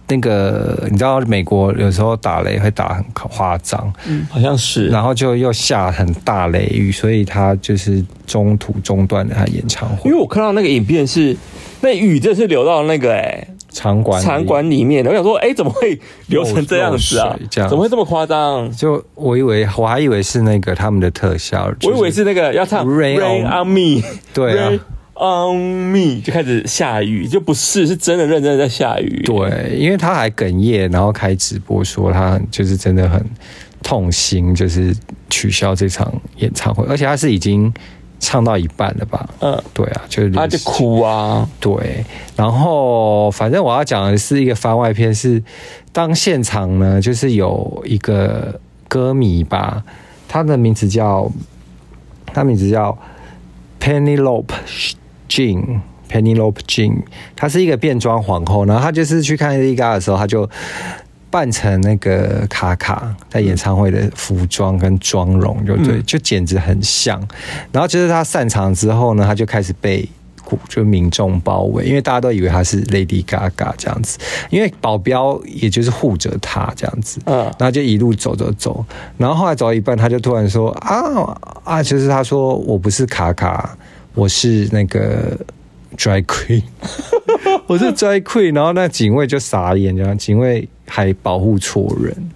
[0.09, 10.09] 那个你知道美国有时候打雷会打很夸张，嗯，好像是，然后就又下很大雷雨，所以他就是中途中断了他演唱会。
[10.09, 11.37] 因为我看到那个影片是，
[11.81, 17.37] 那雨真的是流到那个哎场馆场馆里面的，我想说哎怎么会流成这样子啊？
[17.51, 18.71] 这样怎么会这么夸张？
[18.71, 24.71] 就我以为我还以为是那个他们的特效，我以为是那个要唱 Rain on Me，对啊。
[25.19, 29.23] On me 就开始下雨，就不是，是真的认真的在下雨。
[29.25, 33.25] 对，因为他还哽咽，然后开直播说他就是真的很
[33.83, 34.95] 痛心，就是
[35.31, 37.73] 取消这场演唱会，而且他是已经
[38.21, 39.27] 唱到一半了吧？
[39.41, 41.49] 嗯，对啊，就是他就哭啊。
[41.61, 42.05] 对，
[42.37, 45.43] 然后反正我要讲的是一个番外篇，是
[45.93, 49.83] 当现场呢，就是有一个歌迷吧，
[50.29, 51.33] 他的名字叫
[52.27, 52.99] 他名字叫
[53.81, 54.45] Penelope。
[55.29, 57.03] Jean Penelope Jean，
[57.35, 60.49] 她是一个变装皇后，然后她就是去看 Lady Gaga 的时候，她就
[61.29, 67.21] 扮成那个卡卡在演唱会的服装跟妆容，就对，就简直很像。
[67.73, 70.09] 然后就是她散场之后呢，她就开始被
[70.69, 74.17] 就民众包围，因为大家都以为她是 Lady Gaga 这样子，
[74.49, 78.85] 因为保镖也就是护着她这样子，嗯，然后就一路走走走，
[79.19, 83.77] 然后后来走到一半，她就突然说啊啊，就是她说我不是卡卡。
[84.17, 85.37] 我是那个
[85.95, 86.63] drag queen，
[87.69, 92.31] 我是 drag queen，然后那警卫就傻眼，这样警卫还保护错人。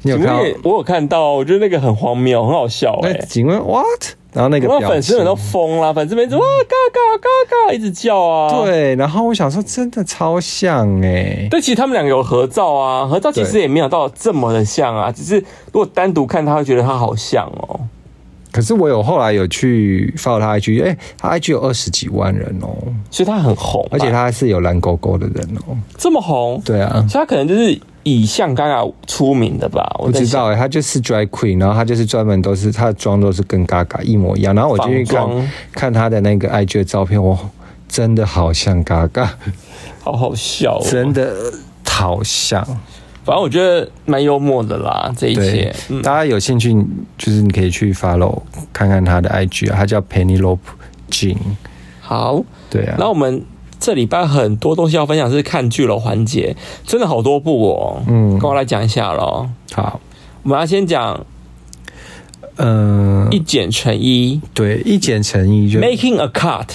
[0.00, 0.38] 你有看到？
[0.62, 3.26] 我有看到，我觉得那个很荒谬，很好笑哎、欸。
[3.26, 3.84] 警卫 what？
[4.32, 7.28] 然后那个粉丝们都疯了，粉丝们哇嘎嘎嘎
[7.68, 8.64] 嘎一直叫啊。
[8.64, 11.48] 对，然后我想说，真的超像哎、欸。
[11.50, 17.78] 对，其实他们两个有合照啊，合照其实也没有到这么的像啊，只是如果单独看，他会觉得他好像哦。
[18.52, 29.96] 可是我有后来有去 follow 他 IG，哎、欸，他 IG 有二十几万人哦、喔，所以他很红，而且他还是有蓝勾勾的人哦、喔，这么红，对啊，所以他可能就是以像 Gaga 出名的吧？
[29.98, 34.54] 我不知道哎、欸，他就是 Drag Queen，然后他就是专门都是他的妆都是跟 Gaga 一模一样。
[34.54, 37.38] 然后我进去看看他的那个 IG 的照片，哇，
[37.88, 39.28] 真的好像 Gaga，
[40.02, 41.34] 好好笑、哦，真的
[41.86, 42.66] 好像。
[43.24, 45.72] 反正我觉得蛮幽默的啦，这一切。
[45.88, 46.74] 嗯、大家有兴趣，
[47.16, 50.58] 就是你可以去 follow 看看他的 IG 啊，他叫 Pennylope
[51.08, 51.36] Jean。
[52.00, 52.96] 好，对啊。
[52.98, 53.44] 那我们
[53.78, 58.02] 这礼拜很多东西要分享，是看剧了环节，真的好多部哦。
[58.08, 59.48] 嗯，跟我来讲一下喽。
[59.72, 60.00] 好，
[60.42, 61.24] 我们要先讲，
[62.56, 66.66] 嗯、呃，一剪成一，对，一剪成一就 Making a Cut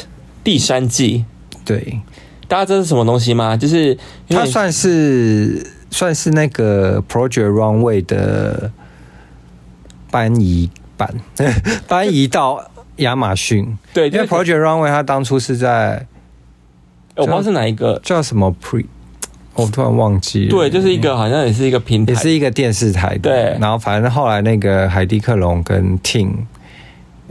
[0.45, 1.25] 第三季。
[1.65, 1.99] 对，
[2.47, 3.57] 大家知道是什么东西吗？
[3.57, 3.97] 就是
[4.29, 5.73] 它算是。
[5.89, 8.71] 算是那个 Project Runway 的
[10.11, 11.13] 搬移版，
[11.87, 13.77] 搬移到亚马逊。
[13.93, 16.05] 对，因为 Project Runway 它当初是在，
[17.15, 18.85] 我不知道是哪一个叫什么 Pre，
[19.53, 20.49] 我突然忘记了。
[20.49, 23.29] 对，就是一个好像也是一个平台，也是一个电视台的。
[23.29, 26.31] 对，然后反正后来那个海蒂克隆跟 Team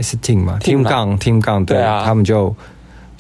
[0.01, 2.55] 是 Team 嘛，Team 杠 Team 杠，对啊，他们就。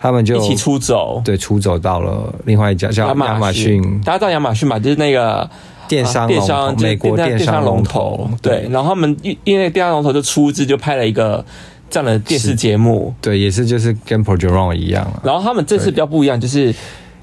[0.07, 3.83] 他们就一起出走，对，出走到了另外一家叫亚马逊。
[4.05, 4.79] 大家知道亚马逊吧？
[4.79, 5.51] 就是那个
[5.89, 8.31] 电商电商，美国电商龙头。
[8.41, 11.45] 对，然后他们因因为电商龙头就出资，就拍了一个
[11.91, 13.13] 这样的电视节目。
[13.21, 15.05] 对，也是就是跟 Project Runway 一样。
[15.25, 16.67] 然后他们这次比较不一样，就是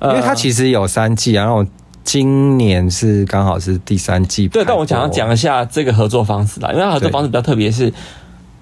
[0.01, 1.65] 因为它其实有三季，然后
[2.03, 4.49] 今年是刚好是第三季。
[4.49, 7.93] 对，但我想要讲一下这个合作方式啦，因为它合作方式比较特别，是。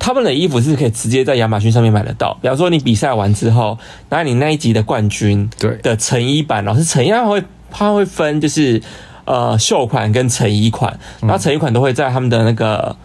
[0.03, 2.35] 他们的衣服是可以直接在亚马逊上面买得到。
[2.41, 3.77] 比方说，你比赛完之后，
[4.09, 8.81] 拿你那一集的冠军对的成衣版，然后是成衣，它会他会分就是
[9.25, 12.95] 呃秀款跟成衣款，然后成衣款都会在他们的那个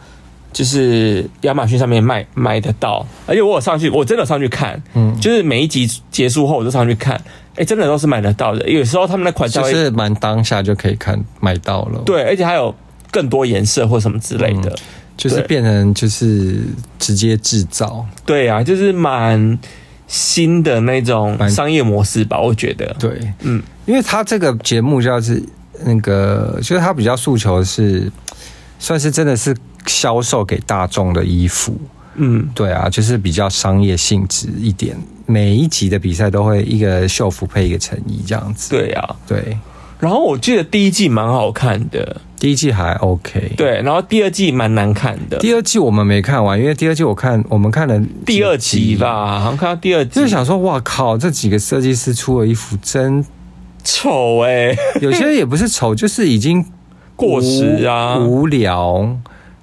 [0.54, 3.06] 就是亚马逊上面卖卖得到。
[3.26, 8.66] 而且我有上去，我真的上去看，嗯，就是每一集结束后我就上去看，哎、欸，真的都是买得到的。
[8.70, 12.74] 有时候他们的款就是蛮当下就可以看买到了，对，而且还有
[13.10, 14.70] 更多颜色或什么之类的。
[14.70, 14.78] 嗯
[15.16, 16.60] 就是变成就是
[16.98, 19.58] 直接制造，对啊，就是蛮
[20.06, 22.94] 新的那种商业模式吧，我觉得。
[22.98, 25.42] 对，嗯，因为他这个节目就是
[25.84, 28.12] 那个，就是他比较诉求是，
[28.78, 31.74] 算是真的是销售给大众的衣服，
[32.16, 34.96] 嗯，对啊，就是比较商业性质一点。
[35.24, 39.56] 每一集的比赛都会一个秀服配一个成衣这样子，对啊，对。
[39.98, 42.20] 然后我记得第一季蛮好看的。
[42.38, 45.38] 第一季还 OK，对，然后第二季蛮难看的。
[45.38, 53.24] 第二季我们没看完，因为第二季我看我们看了第二集吧，好像看到第二集，就是想说哇靠，这几个设计师出的衣服真
[53.82, 56.62] 丑哎、欸， 有些也不是丑，就是已经
[57.16, 59.16] 过时啊，无聊，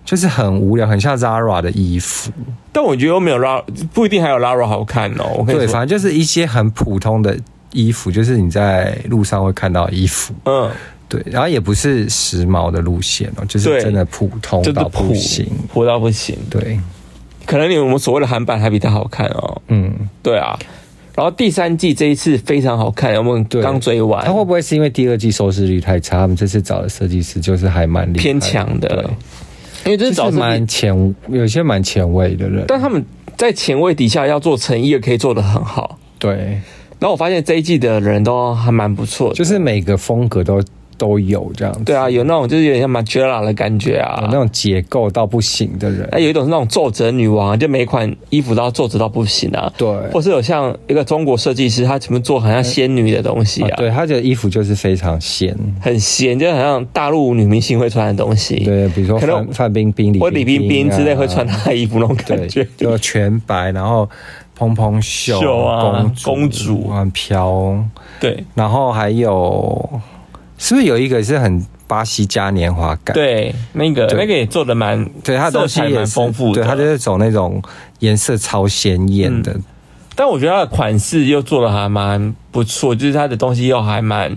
[0.03, 2.31] 就是很无聊，很像 Zara 的衣服。
[2.71, 5.43] 但我觉得又没有 Zara，不一定还有 Zara 好看哦。
[5.45, 7.37] 对，反正就是一些很普通的
[7.71, 10.71] 衣服，就是你在路上会看到的衣服，嗯。
[11.13, 16.35] 对，然后也不是时髦的路线哦，就是真的普通到不行，普到不行。
[16.49, 16.79] 对，
[17.45, 19.61] 可能你我们所谓的韩版还比它好看哦。
[19.67, 20.57] 嗯，对啊。
[21.15, 24.25] 然后第三季这一次非常好看，我们刚追完。
[24.25, 26.17] 它会不会是因为第二季收视率太差？
[26.21, 29.07] 他们这次找的设计师就是还蛮厉害偏强的，
[29.85, 33.05] 因为这是找蛮前，有些蛮前卫的人，但他们
[33.37, 35.99] 在前卫底下要做成衣，也可以做得很好。
[36.17, 36.35] 对，
[36.97, 40.59] 然后我发现这一季的人都还蛮不错的，就是每个风格都。
[40.97, 64.09] 都有这样子，对啊，有那种就是有点像 Margiela 的感觉啊，有那种结构到不行的人，那有一种是那种皱褶女王，就每款衣服都要皱褶到不行啊，对，或是有像一个中国设计师，他怎么做很像仙女的东西啊，啊对，他的衣服就是非常仙，很仙，就好像大陆女明星会穿的东西，对，比如说范范冰冰、或李冰冰之类会穿她的衣服那种感觉，就全白，然后
[64.55, 67.83] 蓬蓬袖，袖啊，公主很飘，
[68.19, 70.01] 对，然后还有。
[70.57, 73.13] 是不是有一个是很巴西嘉年华感？
[73.13, 77.61] 对，那个那个也做的蛮，对，它东西也丰富，对，它就是走那种
[77.99, 79.63] 颜色超鲜艳的、嗯。
[80.15, 84.35] 但我觉得它的款式又做的还蛮不错，就是它的东西又还蛮，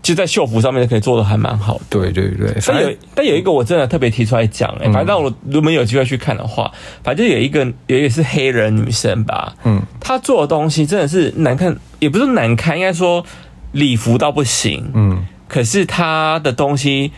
[0.00, 1.80] 就在秀服上面可以做的还蛮好。
[1.90, 6.70] 对对对，但有但有一个我真的特别提出来讲，哎，反正我如果有机会去看的话，
[7.02, 13.24] 反正有一个有一个是黑人女生吧，嗯，她做的东西真的是难看，也不是难看，应该说
[13.72, 15.26] 礼服到不行，嗯。
[15.52, 17.12] 可是他的东西，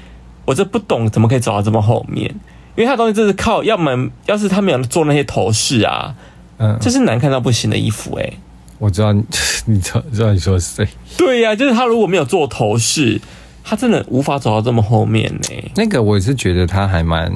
[0.45, 2.29] 我这不懂，怎么可以走到这么后面？
[2.75, 6.13] 因为他的东西就是靠，要么要是他没有做那些头饰啊，
[6.59, 8.39] 嗯，这是难看到不行的衣服哎、欸。
[8.81, 9.23] 我知道你，
[9.67, 10.85] 你知道知道你说谁？
[11.17, 13.21] 对呀、啊，就是他如果没有做头饰，
[13.63, 15.71] 他真的无法走到这么后面呢、欸。
[15.77, 17.33] 那个我是觉得他还蛮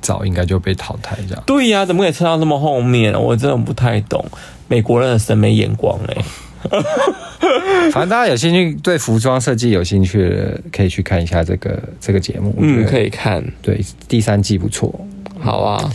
[0.00, 1.42] 早，应该就被淘汰这样。
[1.44, 3.20] 对呀、啊，怎么可以撑到这么后面？
[3.20, 4.24] 我真的不太懂
[4.68, 6.24] 美国人的审美眼光哎、欸。
[7.92, 12.54] 反正大家有兴趣，对服装设计有兴趣的，可以去看一下这个这个节目。
[12.58, 13.44] 嗯，可以看。
[13.62, 14.92] 对，第三季不错。
[15.38, 15.92] 好啊。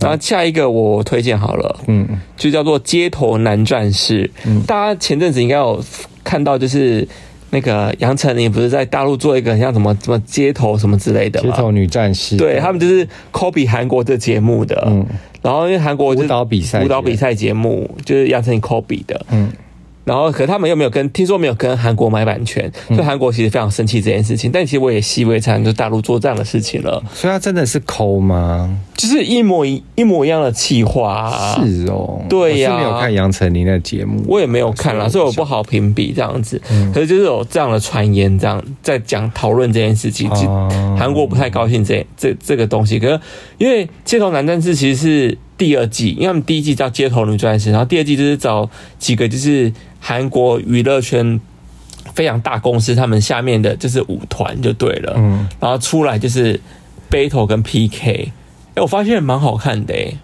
[0.00, 4.24] 然后下一个我推荐好了，嗯，就叫做《街头男战士》。
[4.46, 5.84] 嗯，大家前阵子应该有
[6.24, 7.06] 看到，就是
[7.50, 14.82] 那个杨丞琳不是在大陆做一个像什么什么街头什么之类的街头女战士，对，他们就是 copy 韩国的节目的。
[14.86, 15.04] 嗯，
[15.42, 19.26] 然后因为韩国舞蹈比赛，舞蹈比赛节目就是杨丞琳 copy 的。
[19.30, 19.52] 嗯。
[20.04, 24.50] 然后，可他们又没有跟，听说没有跟韩国买版权，所以韩国其实非常生气这件事情。
[24.50, 27.02] 但其实我也习以为常，就大陆做这样的事情了。
[27.12, 28.78] 所以他真的是抠吗？
[28.96, 31.54] 就是一模一一模一样的企划啊。
[31.62, 32.72] 是哦，对呀。
[32.72, 36.60] 我是没有看杨丞琳的节目，我也没有看啦，所以我不好评比这样子。
[36.92, 40.28] 可是就是有这样的传言，这样在讲讨论这件事情，
[40.98, 42.98] 韩国不太高兴这这这个东西。
[42.98, 43.20] 可是
[43.58, 49.70] 因为街头男战士其实是第二季，因为他们第一季叫街头女战士，然后第二季就是找几个就是。
[50.02, 51.38] 韩国娱乐圈
[52.14, 56.58] 非常大公司，他们下面的就是舞团就对了，嗯，然后出来就是
[57.10, 58.32] battle 跟 PK，
[58.74, 60.14] 哎，我发现蛮好看的，哎，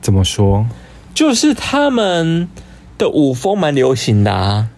[0.00, 0.66] 怎么说？
[1.12, 2.48] 就是他们
[2.96, 4.68] 的舞风蛮流行的啊，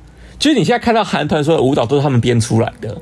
[0.41, 3.01] 就是你现在看到韩团所有的舞蹈都是他们编出来的，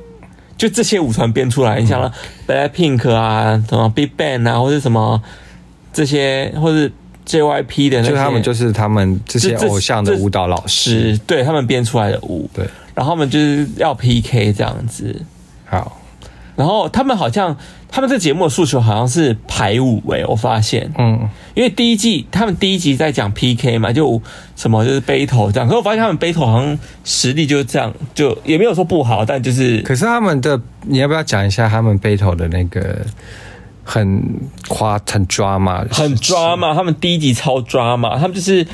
[0.55, 2.13] 就这些舞团编出来，你像
[2.47, 5.23] BLACKPINK 啊，什么 BigBang 啊，或者什么
[5.93, 6.91] 这些，或是。
[7.23, 12.65] JYP 的那些，就他们就是他们这些偶像的舞蹈老师，对他们编出来的舞，对，
[12.95, 15.21] 然后他们就是要 PK 这样子。
[15.65, 16.01] 好，
[16.55, 17.55] 然后他们好像
[17.89, 24.19] 他们这节目的诉求好像是排舞诶、欸，我发现，嗯，因为第一季他们第一集在讲 PK 嘛，就
[24.55, 33.05] 什么就是 battle 这样，可是我发现他们 battle 好像实力就是这样，就也没有说不好，但就是，可是他们的你要不要讲一下他们 battle 的那个？
[33.91, 34.23] 很
[34.69, 36.73] 夸，很抓嘛，很抓嘛。
[36.73, 38.65] 他们第一集超抓嘛，他们就是，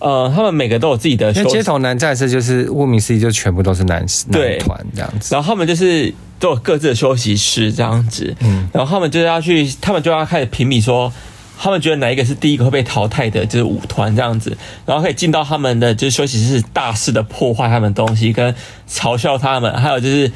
[0.00, 1.30] 呃，他们每个都有自己的。
[1.30, 5.32] 因为街头男战士就是顾名思义，就全部都是男男团这样子。
[5.32, 8.34] 然后他们就是都有各自的休息室这样子。
[8.40, 8.68] 嗯。
[8.72, 11.12] 然后他们就是要去，他们就要开始评比说，
[11.56, 14.58] 他们觉得哪一个是第一个会被淘汰的，就是舞团这样子。
[14.84, 18.52] 然后可以进到他们的就是休息室，大肆的破坏他们东西，跟
[18.90, 20.32] 嘲笑他们，还有就是。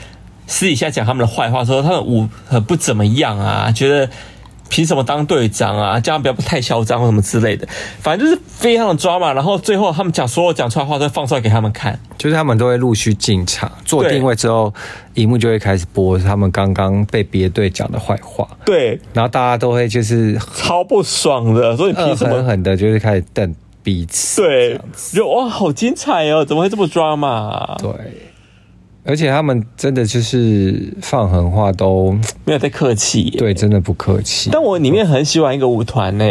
[0.48, 4.10] 私底下讲他们的坏话，说他们舞很不怎么样啊，觉得
[4.70, 6.00] 凭什么当队长啊？
[6.00, 7.68] 这样不要太嚣张或什么之类的，
[8.00, 9.32] 反正就是非常的抓嘛。
[9.32, 14.72] 然后最后他们讲所有讲出来的话都会放出来给他们看，就是他们都会陆续进场做定位之后，
[15.14, 18.48] 荧幕就会开始播他们刚刚被别队讲的坏话。
[18.64, 24.42] 对，然后大家都会就是超不爽的，所以凭什么狠狠的，就是开始瞪彼此。
[24.42, 24.80] 对，
[25.12, 26.44] 就哇，好精彩哦！
[26.44, 27.76] 怎么会这么抓嘛？
[27.78, 27.90] 对。
[29.08, 32.12] 而且他们真的就是放狠话都
[32.44, 34.50] 没有在客气，对，真的不客气。
[34.52, 36.24] 但我里面很喜欢一个舞团呢，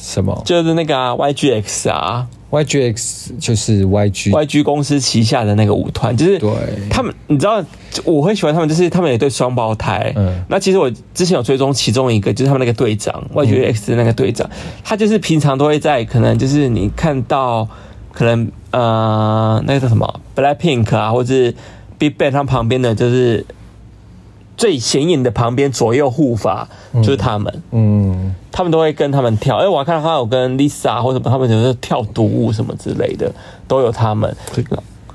[0.00, 0.42] 什么？
[0.42, 6.50] 就是那个啊，YGX 啊，YGX 就是 YG YG 公司旗下的那个舞团，就是对
[6.88, 7.62] 他们，你知道，
[8.04, 10.10] 我很喜欢他们，就是他们有一对双胞胎。
[10.16, 14.48] 嗯，那其实我之前有追踪其中一个，就是他们那个队长，YGX 的那个队长，
[14.82, 17.68] 他就是平常都会在可能就是你看到
[18.12, 21.54] 可能呃那个叫什么 BLACKPINK 啊，或者是。
[21.98, 23.44] BigBang 他旁边的就是
[24.56, 29.56] 最显眼的旁边左右护法，就是他们，嗯，他们都会跟他们跳。
[29.58, 33.32] 哎，我还看到他有跟 Lisa 或者什么，他们就是跳独舞什么之类的，
[33.66, 34.36] 都有他们。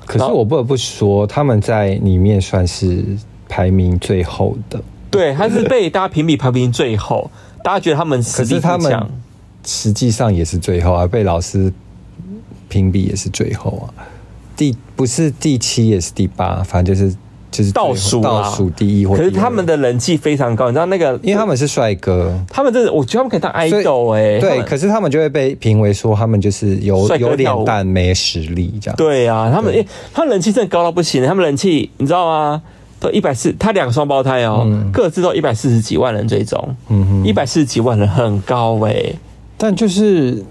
[0.06, 3.04] 可是我不得不说，他们在里面算是
[3.48, 4.82] 排名最后的。
[5.10, 7.30] 对，他是被大家评比排名最后，
[7.62, 9.10] 大家觉得他们实力很强，
[9.64, 11.72] 实际上也是最后啊，被老师
[12.68, 14.04] 评比也是最后啊。
[14.56, 17.16] 第不是第七也是第八，反正就是
[17.50, 19.22] 就是倒数倒数第一或第。
[19.22, 28.96] 可是他们的人气非常高，你知道那个，因为他们是帅哥，他们这是我觉得他们可以当 idol 哎、欸，对，可是他们就会被评为说他们就是有有脸蛋没实力这样。
[28.98, 29.82] 对啊，他们哎，
[30.12, 32.60] 他们人气真的高到不行，他们人气你知道吗？
[33.00, 39.16] 都一百四，他两个双胞胎哦，嗯、各自都一百四十几万人追踪，嗯哼，一百四十几万人很高哎、欸，
[39.56, 40.44] 但就是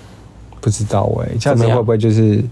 [0.58, 2.42] 不知道哎、欸，这样子会不会就是？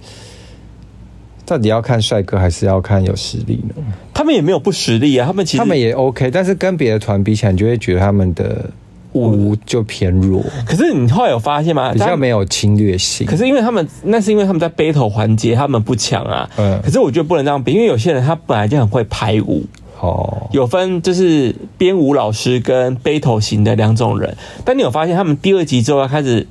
[1.49, 3.75] 到底要看帅哥还是要看有实力呢？
[4.13, 8.69] 他们也没有不实力啊，他们其实他们也 OK，但是跟别的团比起来，你就会觉得他们的
[9.13, 10.45] 舞就偏弱。
[10.67, 11.91] 可是你后来有发现吗？
[11.93, 13.27] 比较没有侵略性。
[13.27, 16.51] 可是因为他们那是因为他们在 battle 环节他们不强啊。
[16.59, 16.79] 嗯。
[16.85, 19.65] 可是我觉得不能这样比，因为有些人他本来就很会排舞。
[20.01, 20.49] 哦。
[20.53, 24.37] 有分就是编舞老师跟 battle 型的两种人，
[24.67, 26.47] 但你有发现他们第二集之后要开始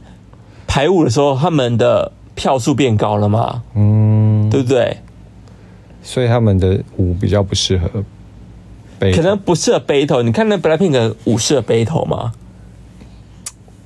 [0.66, 2.14] 排舞的时候，他们的。
[2.38, 3.64] 票数变高了吗？
[3.74, 4.17] 嗯，
[4.50, 4.98] 对不对？
[6.04, 7.90] 所以他们的舞比较不适合，
[9.14, 10.24] 可能不适合 battle。
[10.24, 12.32] 你看那 BLACKPINK 的舞适合 battle 吗？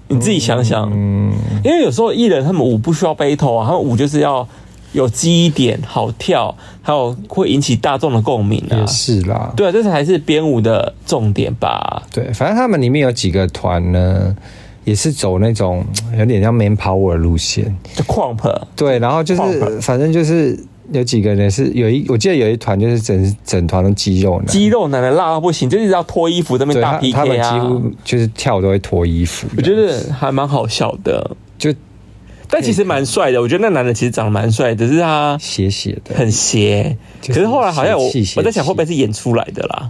[0.08, 1.32] 你自己想想，嗯，
[1.64, 4.48] 因为有时候艺人他们舞不需要 battle 啊，他们舞就是要
[4.92, 8.78] 有记忆点、好跳，还有会引起大众的共鸣啊。
[8.78, 12.04] 也是啦，对啊，这才是编舞的重点吧。
[12.12, 14.36] 对，反正他们里面有几个团呢，
[14.84, 15.84] 也是走那种
[16.18, 18.40] 有点像 man power 的路线，就 Krump。
[18.76, 20.58] 对，然后就是反正就是
[20.92, 27.24] 有几个人是有一，我记得有一团就是整整团的肌肉男，肌肉男的辣到不行，就是要脱衣服在那边打 PK 啊。
[27.24, 31.74] 他们几乎就是跳都会脱衣服，我觉得还蛮好笑的，就。
[32.54, 36.98] 但其实蛮帅的，我觉得那男的其实长得蛮帅，只是他斜斜的，很斜。
[37.26, 39.90] 可是后来好像我我在想会不会是演出来的啦？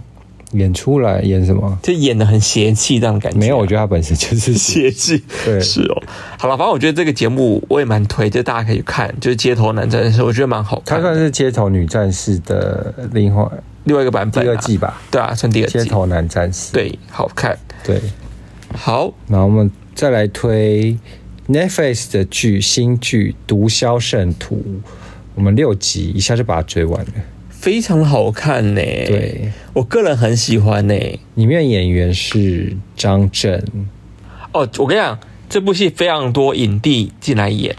[0.52, 1.78] 演出来演什么？
[1.82, 3.38] 就演的很邪气这样的感觉。
[3.38, 5.22] 没有，我觉得他本身就是邪气。
[5.44, 6.02] 对，是哦。
[6.38, 10.98] 好了，反正我觉得这个节目我也蛮推，就大家可以看，就是街头男战士，我觉得蛮好看。
[10.98, 13.48] 他算是街头女战士的另外
[13.84, 15.00] 另外一个版本，第二季吧？
[15.10, 15.78] 对啊，算第二季。
[15.78, 17.58] 街头男战士，对，好看。
[17.84, 18.00] 对，
[18.74, 20.96] 好，那我们再来推。
[21.48, 24.54] Netflix 的剧新剧《毒枭圣徒》，
[25.34, 27.12] 我们六集一下就把它追完了，
[27.62, 28.80] 非常好看呢。
[28.82, 30.94] 对，我个人很喜欢呢。
[31.36, 33.64] 里面演员是张震。
[34.52, 35.16] 哦，我跟你讲，
[35.48, 37.76] 这部戏非常多影帝进来演，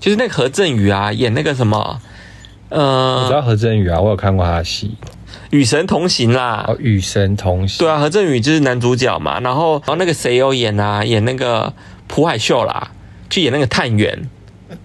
[0.00, 2.00] 就是那个何振宇啊，演那个什么，
[2.70, 4.96] 呃，我知道何振宇啊，我有看过他的戏，
[5.50, 6.64] 《与神同行》啦。
[6.66, 7.76] 哦，《与神同行》。
[7.78, 11.72] 对啊，何振宇就是男主角嘛，然后然后那个谁有演啊，演那个。
[12.10, 12.90] 朴海秀啦，
[13.28, 14.30] 去演那个探员。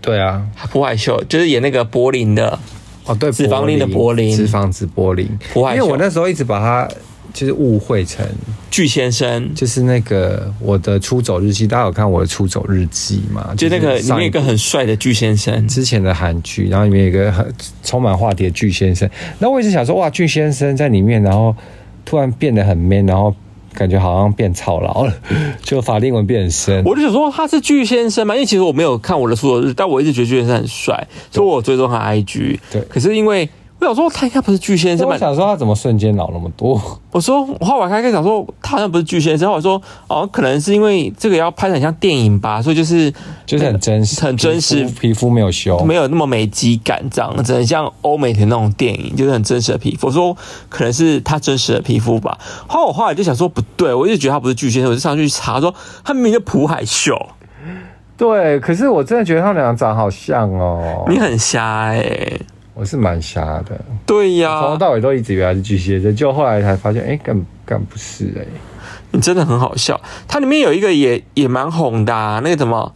[0.01, 2.59] 对啊，朴海秀就是演那个柏林的
[3.05, 5.27] 哦，对，脂肪林的柏林，脂肪子柏林。
[5.55, 6.87] 因为我那时候一直把它
[7.33, 8.25] 就是误会成
[8.69, 11.67] 巨先生，就是那个我的出走日记。
[11.67, 13.53] 大家有看我的出走日记吗？
[13.57, 17.45] 就那个里面有一个很帅的巨先生，之前的韩剧，然后里面有一个很
[17.83, 19.09] 充满话题的巨先生。
[19.39, 21.55] 那我一直想说，哇，巨先生在里面，然后
[22.05, 23.33] 突然变得很 man，然后。
[23.73, 25.13] 感觉好像变操劳了，
[25.61, 26.83] 就法令纹变很深。
[26.85, 32.59] 我就想说他是巨先生嘛，因为其实我没有看我的出走日，但我一直觉得巨先生很帅，所以我追踪他 IG。
[32.71, 33.49] 对，可是因为。
[33.83, 36.81] 我想说他应该不是巨先生，我想说他怎么瞬间老那么多？
[37.11, 43.13] 我说我后来开始想说他好像不是巨先生，后来说哦，可能是因为这个要拍得很像电影吧，所以就是
[43.45, 50.07] 就是很真实，很真实，皮肤没有修，没有那么美肌感，这样子很像欧美的那种电影，就是很真实的皮肤。
[50.07, 50.35] 我说
[50.69, 52.37] 可能是他真实的皮肤吧。
[52.67, 55.73] 后来我后来就想说不对，我一直觉得他不是巨先生，我就上去查说
[56.03, 57.15] 他明明就朴海秀。
[58.15, 62.41] 对，可是我真的觉得他们俩长好像哦，你很瞎哎、欸。
[62.73, 68.47] 我是蛮瞎的，对呀，从头到尾都一直以为他是巨蟹座，就后来才发现，哎、欸，根根本不是哎、欸，
[69.11, 69.99] 你真的很好笑。
[70.27, 72.93] 它里面有一个也也蛮红的、啊，那个什么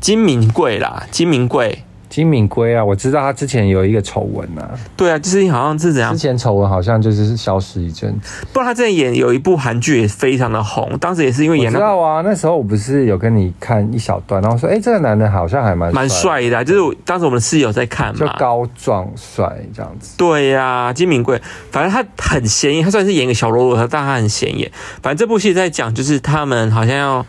[0.00, 1.84] 金明贵啦，金明贵。
[2.16, 4.70] 金敏圭啊，我知道他之前有一个丑闻啊。
[4.96, 6.10] 对啊，就是好像是怎样？
[6.12, 8.46] 之前丑闻好像就是消失一阵子。
[8.54, 11.70] 不过他之前演有一部韩剧也非常的红，当时也是因为演。
[11.70, 20.14] 知道啊，那时候我不是有跟你看一小段，然后说，哎、欸，这个男的好像还蛮蛮帅的、啊，就是当时我们室友在看嘛，就高壮帅这样子。
[20.16, 21.38] 对呀、啊，金敏圭，
[21.70, 24.72] 反正他很显眼，他虽然是演个小喽啰，但他很显眼。
[25.02, 27.26] 反正这部戏在讲，就是他们好像要。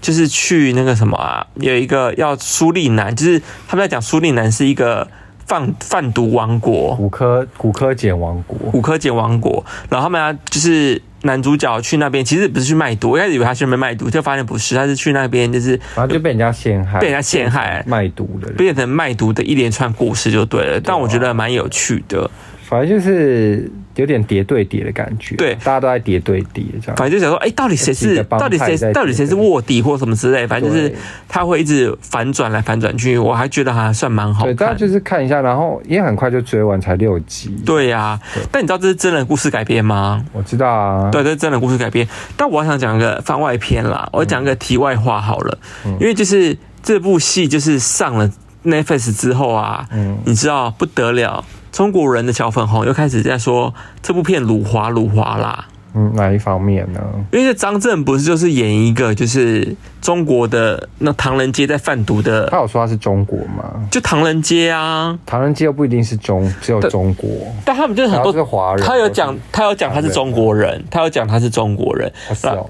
[0.00, 5.06] 就是去那个什么啊，有一个要苏利南，就是他们在讲苏利南是一个
[5.46, 9.64] 贩贩毒王国，古科古科碱王国，古科碱王国。
[9.88, 20.80] 然后他们要就是男主角去那边，其实不是去卖毒，我一开始以为他去那边卖毒，就发现不是，他是去那边就是，然后就被人家陷害，被人家陷害卖毒的，变成卖毒的一连串故事就对了。
[20.82, 22.30] 但我觉得蛮有趣的。
[22.70, 26.96] 反正就是有点叠对叠的感觉，对，大家都在叠对叠这样。
[26.96, 30.46] 反正就想说，哎、欸，到底谁是，到底谁，到底谁是卧底或什么之类。
[30.46, 30.94] 反正就是
[31.28, 34.54] 他会一直反转来反转去，我还觉得还算蛮好看。
[34.54, 37.60] 对，大家就是看一下，然后也很快就追完，才六集。
[37.66, 38.20] 对呀、啊，
[38.52, 40.24] 但你知道这是真人故事改编吗？
[40.32, 42.06] 我知道啊，对，这是真人故事改编。
[42.36, 48.30] 但我想讲个番外篇啦，我讲个题外话好了，嗯、因为就是这部戏就是上了
[48.64, 51.44] Netflix 之后啊，嗯，你知道不得了。
[51.72, 55.66] 中国人的小粉红又开始在说这部片辱华辱华啦。
[55.92, 57.00] 嗯，哪一方面呢？
[57.32, 62.48] 因为张震不是就是演一个就是中国的那唐人街在贩毒的。
[62.48, 63.88] 他有说他是中国吗？
[63.90, 67.28] 就唐人街啊，唐人街又不一定是中，只有中国。
[67.64, 68.86] 但，但他们就是很多是华人。
[68.86, 72.12] 他有讲，他有讲他是中国人，他有讲他是中国人。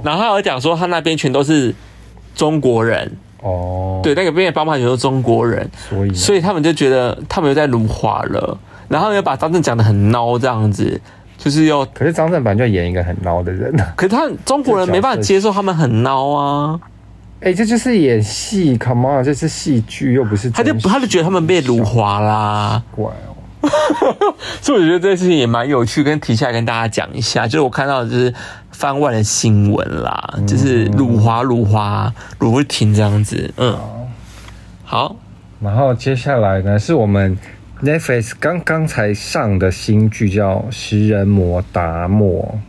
[0.03, 1.75] 然后他有讲说他那边全都是
[2.35, 3.13] 中国人。
[3.43, 8.59] 哦，对，那个边帮派全都是中国人，所以所以他们就觉得他们又在辱华了。
[8.91, 11.01] 然后又把张震讲的很孬，这样子，
[11.39, 11.85] 就是要。
[11.87, 13.73] 可是张震本来就演一个很孬的人。
[13.95, 16.81] 可是他中国人没办法接受他们很孬啊。
[17.41, 20.51] 哎、欸，这就是演戏，Come on，这是戏剧，又不是。
[20.51, 22.83] 他就他就觉得他们被辱华啦。
[22.91, 23.31] 怪哦。
[24.61, 27.47] 所以我觉得这件事情也蛮有趣，跟提下来跟大家讲一下。
[27.47, 28.35] 就是我看到的就是
[28.73, 33.55] 番外的新闻啦，就是辱华辱华辱不停这样子。
[33.57, 33.79] 嗯。
[34.85, 35.15] 好。
[35.61, 37.37] 然后接下来呢，是我们
[37.83, 42.61] Netflix 刚刚才上的新剧，叫《食人魔达摩》。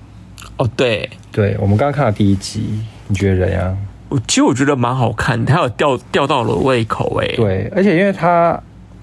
[0.56, 3.78] 哦，对，对，我们刚刚看了第一集，你觉得怎样？
[4.08, 7.28] 我其实我觉得蛮好看，它有吊吊到了胃口哎。
[7.36, 8.58] 对，而且因为它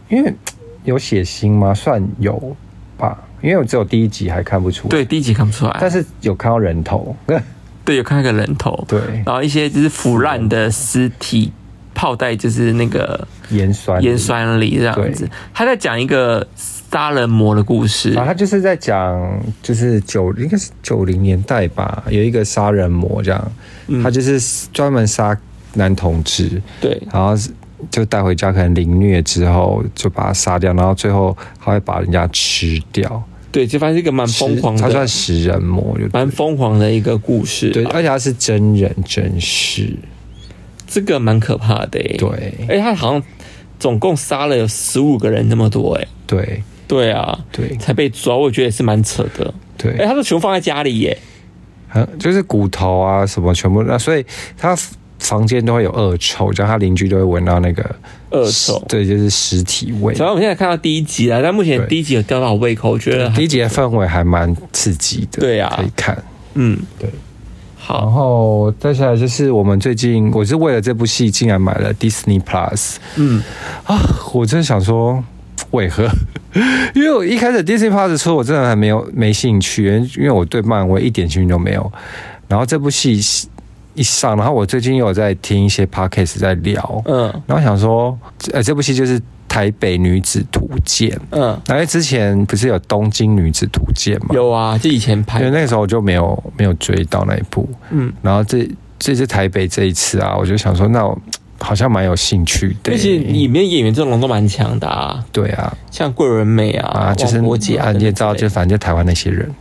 [0.09, 0.33] 因为
[0.85, 1.75] 有血腥吗？
[1.75, 2.57] 算有
[2.97, 4.91] 吧，因为我只有第一集还看不出来。
[4.91, 7.15] 对，第一集看不出来，但是有看到人头。
[7.85, 8.83] 对，有看到个人头。
[8.89, 11.53] 对，然后一些就是腐烂的尸体。
[11.99, 18.17] 泡在就是那个盐酸盐酸里这样子，他在讲一个杀人魔的故事。
[18.17, 23.53] 啊，他就是在讲就是九应该是九零年代吧，有一个杀人魔这样，
[23.89, 24.41] 嗯、他就是
[24.73, 25.37] 专门杀
[25.75, 27.35] 男同志，对，然后
[27.91, 33.21] 就带回家可能凌虐之后就把他杀掉，然后最后还会把人家吃掉，
[33.51, 39.93] 对，就发现一个蛮疯狂的，他算食人魔，就蛮疯狂的一个故事，对，而且他是真人真事。
[40.89, 43.23] 这个蛮可怕的哎，对，哎，他好像
[43.79, 51.17] 总共杀了有十五个人那么多哎，对，对啊，对，才被抓，我觉得也是蛮扯的，对，哎，他说全部放在家里耶，
[52.19, 54.25] 就是骨头啊什么全部，那所以
[54.57, 54.75] 他
[55.19, 57.85] 房间都会有恶臭，然后他邻居都会闻到那个
[58.31, 60.15] 恶臭，对，就是尸体味。
[60.15, 66.17] 主要我们现在看到第一集了，但目前第一集有吊到我胃口，我觉得第一集的氛围还蛮刺激的，对啊，可以看，
[66.55, 67.11] 嗯，对。
[67.89, 72.97] 然后再下来就是我们最近，我是为了这部戏竟然买了 Disney Plus。
[73.17, 73.43] 嗯
[73.85, 73.99] 啊，
[74.35, 75.23] 我真的想说，
[75.71, 76.09] 为何？
[76.95, 79.87] 因为我一开始 Disney Plus 出，我真的还没有没兴趣，
[80.17, 81.93] 因为我对漫威一点兴趣都没有。
[82.47, 83.21] 然后这部戏
[83.95, 88.19] 一上，然后我最近又有在听一些 Podcast 在聊，嗯，然后想说，
[88.53, 89.21] 呃，这部戏就是。
[89.59, 94.29] 台北女子图鉴，嗯，因为之前不是有东京女子图鉴嘛？
[94.33, 101.19] 有啊，就以前拍，因为那个时候我就没有没有追到那一部，嗯，然后这这次台北这一次啊，我就想说，那我
[101.59, 109.53] 好像蛮有兴趣的，而且里面演员阵容都蛮强的啊，对啊，像桂纶镁啊，啊，就是我姐啊，你也知道，就反正就台湾那些人，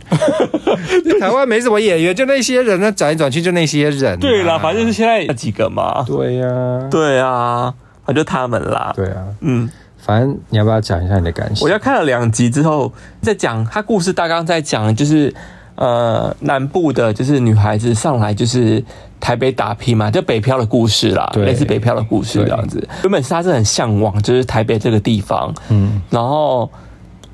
[1.18, 7.74] 台湾没什么演员，就那些人，那转来转去就那些人，啊，对啦，反正就是现在那几个嘛，对呀，啊，对啊。
[8.16, 9.68] 就他们啦，对啊，嗯，
[10.08, 11.66] 反正你要不要讲一下你的感受？
[11.66, 12.90] 我要看了两集之后，
[13.20, 15.34] 在讲他故事大纲，在讲就是
[15.74, 18.82] 呃南部的，就是女孩子上来就是
[19.20, 22.88] 台北打拼嘛，就北漂的故事啦，对，类似北漂的故事这样子。
[23.02, 26.70] 原本是他是很向往，就是台北这个地方，嗯，然后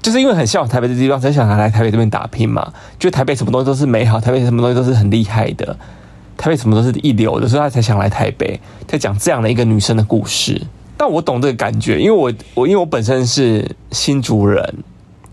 [0.02, 2.72] 就是因为很向往台北这个地方，才想来台北这边打拼嘛。
[2.98, 5.76] 就台北什么东西都是美好，台北什么东西都是很厉害的。
[6.36, 10.60] 台北什么都是一流的，所以他才想来台北，在讲这样的一个女生的故事。
[10.97, 14.74] 但我懂这个感觉，因为我我因为我本身是新竹人，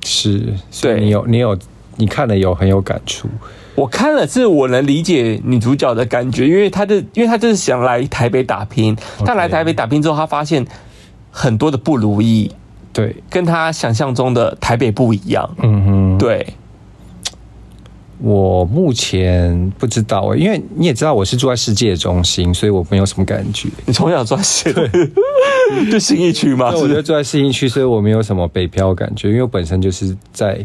[0.03, 1.57] 是，所以你有你有
[1.97, 3.27] 你看了有很有感触。
[3.75, 8.95] 我看了是我能理解女主角的感觉，因为她的因为她就是想来台北打拼，
[9.25, 10.65] 她来台北打拼之后，她发现
[11.31, 12.51] 很多的不如意，
[12.91, 15.49] 对，跟她想象中的台北不一样。
[15.61, 16.45] 嗯哼，对。
[18.21, 23.67] 我目前不知道，因为你也知道我是住在世界中心，所以我没有什么感觉。
[23.85, 24.89] 你从小住在世界，
[25.91, 26.71] 就新一区吗？
[26.75, 30.63] 我觉得住在新一区，所以我没有什么北漂感觉，因为我本身就是在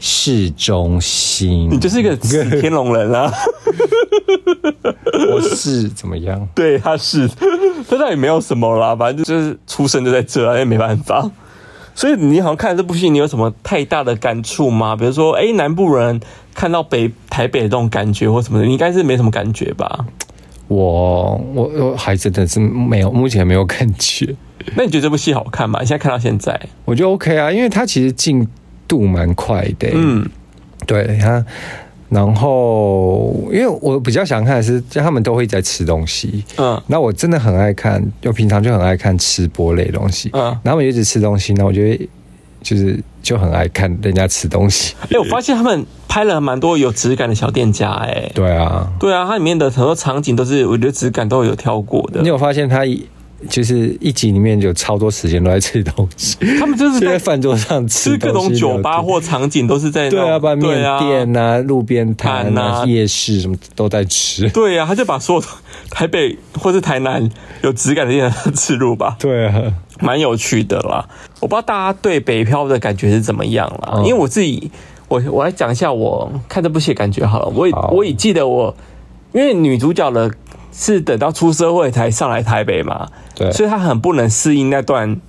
[0.00, 1.68] 市中心。
[1.70, 3.32] 你就是一个天龙人啊！
[5.32, 6.48] 我是怎么样？
[6.54, 7.28] 对，他是，
[7.88, 11.30] 他倒也没有什么啦，反正就是出生就在这，也没办法。
[11.98, 14.94] 所以你好像看这部戏，你有什么太大的感触吗？
[14.94, 16.20] 比如说，哎，南部人
[16.54, 20.06] 看到北台北的这种感觉或什么的，你应该是没什么感觉吧？
[20.68, 24.32] 我我我还真的是没有，目前没有感觉。
[24.76, 25.80] 那你觉得这部戏好看吗？
[25.80, 28.46] 你现在看到现在，我觉得 OK 啊，因为它其实进
[28.86, 29.90] 度蛮快的。
[29.92, 30.24] 嗯，
[30.86, 31.44] 对，它。
[32.10, 42.08] 然后，因为我比较想看的是，就他们都会在吃东西，嗯，那我真的很爱看，就平常就很爱看吃播类东西，嗯，然后他们一直吃东西，那我觉得
[42.62, 44.94] 就是就很爱看人家吃东西。
[45.02, 52.22] 哎、欸，我发现他们拍了蛮多有质感的小店家、欸，哎，对啊，对啊，它里面的很多场景都是我觉得质感都有挑过的。
[52.22, 52.84] 你有发现它？
[53.48, 60.68] 就是一集里面有超多时间都在吃东西，他们就是在饭桌上吃各种酒吧或场景都是在对啊，把面
[60.98, 64.48] 店啊、啊路边摊啊、夜市什么都在吃。
[64.50, 65.42] 对啊，他就把所有
[65.88, 67.30] 台北或是台南
[67.62, 69.16] 有质感的店吃入吧。
[69.20, 71.08] 对啊，蛮有趣的啦。
[71.40, 74.68] 我不知道大家对北漂的感觉是怎么样啦，嗯、因为我自己，
[75.06, 77.46] 我我来讲一下我看这部戏感觉好了。
[77.54, 78.74] 我好我也记得我，
[79.32, 80.28] 因为女主角的。
[80.80, 83.08] 是等到出社会才上来台北嘛？
[83.34, 85.20] 对，所以他很不能适应那段。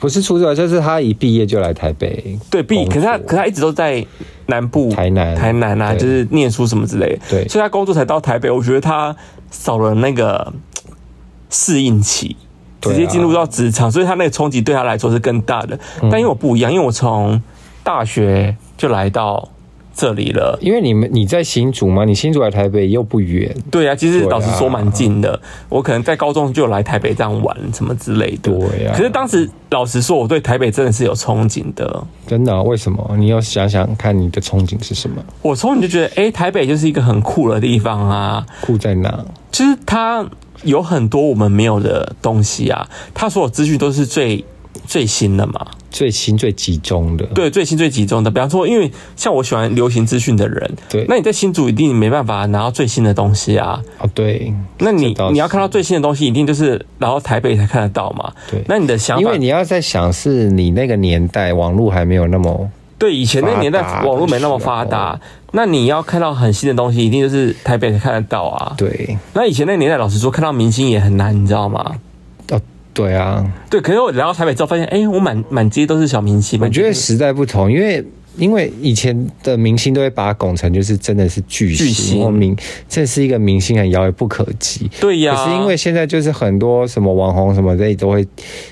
[0.00, 2.38] 不是出社会，就是他一毕业就来台北。
[2.50, 4.02] 对，毕，可是他，可是他一直都在
[4.46, 7.18] 南部，台南，台南啊，就是念书什么之类的。
[7.28, 8.50] 对，所以他工作才到台北。
[8.50, 9.14] 我觉得他
[9.50, 10.50] 少了那个
[11.50, 12.34] 适应期，
[12.80, 15.78] 直接进入到职场，所以他那个冲击对他来说是更大的。
[16.10, 17.42] 但因为我不一样，因为我从
[17.82, 19.51] 大学就来到。
[19.94, 23.54] 这里了，因为你们你在新竹嘛，你新竹来台北又不远。
[23.70, 25.38] 对啊，其实老实说蛮近的。
[25.68, 28.52] 我可能在高中就来台北这样玩什么之类的。
[28.52, 28.94] 对啊。
[28.96, 32.04] 可是当时老实说，我对台北真的是有憧憬的。
[32.26, 32.62] 真的啊？
[32.62, 33.14] 为什么？
[33.18, 35.22] 你要想想看，你的憧憬是什么？
[35.42, 38.46] 我憧憬就觉得，哎，台北就是一个很酷的地方啊。
[38.62, 39.24] 酷在哪？
[39.50, 40.26] 其实它
[40.62, 42.88] 有很多我们没有的东西啊。
[43.12, 44.44] 它所有资讯都是最
[44.92, 45.66] 最新的嘛。
[45.90, 48.30] 最新最集中的，对，最新最集中的。
[48.30, 53.82] 比方说，因为像我喜欢流行资讯的人，对，那你在新竹一定没办法拿到最新的东西啊。
[53.98, 58.30] 哦，对，那你你要看到最新的东西，一定就是然后台北才看得到嘛。
[58.50, 65.18] 对，那你的想法，因为你要在想，是你那个年代网络还没有那么对，以前那个年代网络没那么发达，
[65.52, 68.74] 那你要看到很新的东西，一定就是台北才看得到啊。
[68.76, 71.96] 对，那以前那个年代，老实说，看到明星也很难，你知道吗？
[72.94, 76.60] 对啊，对，可是我来到台北之后发现，哎，我满满街都是小明星。
[76.60, 78.04] 我觉得时代不同，因为
[78.36, 82.56] 因为以前的明星都会把它拱成就是真的是巨星，巨星明，
[82.88, 84.90] 这是一个明星很遥遥不可及。
[85.00, 88.26] 对呀，可是因为现在就是很多什么网红什么的都会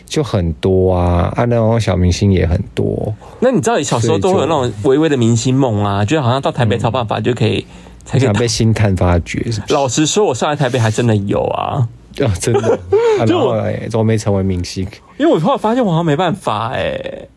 [0.04, 3.14] 就很多啊，啊那种小明星也很多。
[3.40, 7.66] 那你知道你小时候都会有那种微微的明星梦啊，就好像到台北找办法就可以，嗯、
[8.04, 9.62] 才可以想被星探发掘是是？
[9.68, 11.88] 老实说，我上来台北还真的有啊。
[12.26, 12.78] 哦，真的，
[13.26, 13.54] 就
[13.90, 14.86] 怎么没成为明星？
[15.18, 17.28] 因为我后来发现我好像没办法哎，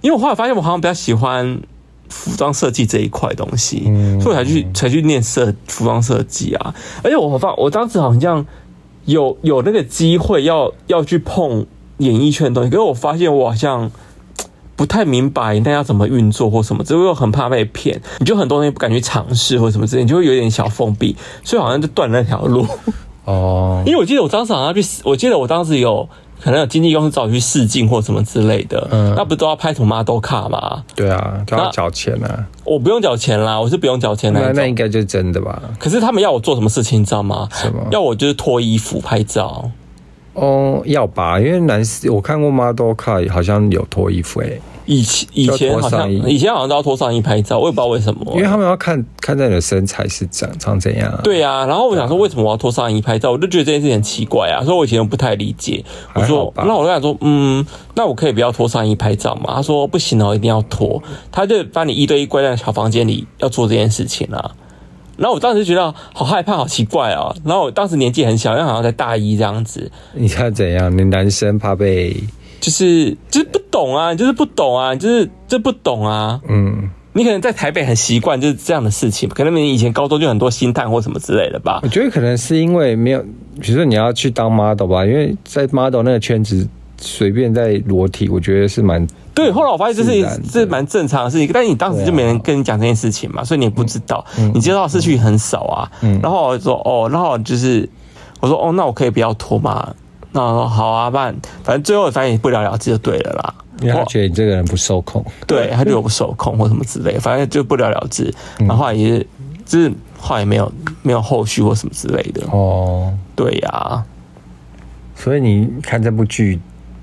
[0.00, 1.60] 因为我后来发现我好像比较喜欢
[2.08, 6.74] 服装设计这一块东西，嗯、所以我才去才去念设服装设计啊。
[7.02, 8.44] 而且我发我当时好像
[9.06, 11.66] 有有那个机会要要去碰
[11.98, 13.90] 演艺圈的东西，可是我发现我好像
[14.74, 22.66] 不太明白那要怎么运作或什么，只会又很怕被骗，你就很多东西不敢去尝试或什么之类，你就会有点小封闭，所以好像就断了那条路。
[23.24, 26.08] 哦，因为我记得我当时好像去，我记得我当时有
[26.42, 30.82] 可能有经纪公司找我去试镜或什么之类的，嗯，那不都要拍什么 model 卡吗？
[30.96, 32.46] 对啊，都要缴钱啊。
[32.64, 34.40] 我不用缴钱啦，我是不用缴钱的。
[34.40, 35.62] 那那应该就是真的吧？
[35.78, 37.48] 可是他们要我做什么事情，你知道吗？
[37.52, 37.80] 什么？
[37.92, 39.70] 要我就是脱衣服拍照。
[40.34, 41.38] 哦，要吧？
[41.38, 44.60] 因为男士我看过 model 卡，好像有脱衣服诶、欸。
[44.84, 51.20] 以前以前好像以前好像都要脱上衣拍照，我也不知道为什么，因为他们要看看在你的身材是长长怎样。
[51.22, 55.84] 对啊，然后我想说为什么我要脱上衣拍照，我就觉得这件事情很奇怪啊，所以我以前不太理解。
[56.14, 57.64] 我说那我就想说，嗯，
[57.94, 59.52] 那我可以不要脱上衣拍照吗？
[59.54, 61.00] 他说不行哦，一定要脱。
[61.30, 64.50] 他就把你一对一关在小房间里要做这件事情啊。
[65.22, 67.32] 然后我当时就觉得好害怕，好奇怪啊。
[67.44, 69.88] 然后我当时年纪很小，因为好像在大一这样子。
[70.14, 70.98] 你看怎样？
[70.98, 72.16] 你男生怕被？
[72.60, 76.40] 就是就是不懂啊，就是不懂啊，就是就不懂啊。
[76.48, 81.78] 嗯，你可能在台北很习惯就是这样的事情，可能你以前高中就很多心探或什么之类的吧。
[81.84, 83.20] 我觉得可能是因为没有，
[83.60, 86.66] 比如说你要去当 model 吧，因为在 model 那个圈子
[87.00, 89.50] 随便在裸体，我觉得是蛮对。
[89.52, 94.24] 后来我发现这是这是蛮正常的事情，但是你当时就没人跟你讲这件事情嘛，所以你也不知道，
[94.54, 95.90] 你接到的事情很少啊。
[96.22, 97.88] 然后我就说哦，然后就是
[98.40, 99.94] 我说哦，那我可以不要拖嘛？
[100.32, 103.54] 那我说好啊，办，反正最后反正也不了了之就对了啦。
[103.80, 108.32] 因为他觉得你这个人不受控，对，他觉得我不受控或什么之类，反正就不了了之。
[108.58, 109.26] 然后，后也是，
[109.66, 110.72] 就是后来也没有
[111.02, 112.46] 没有后续或什么之类的。
[112.52, 114.04] 哦，对呀、啊。
[115.16, 116.60] 所以你看这部剧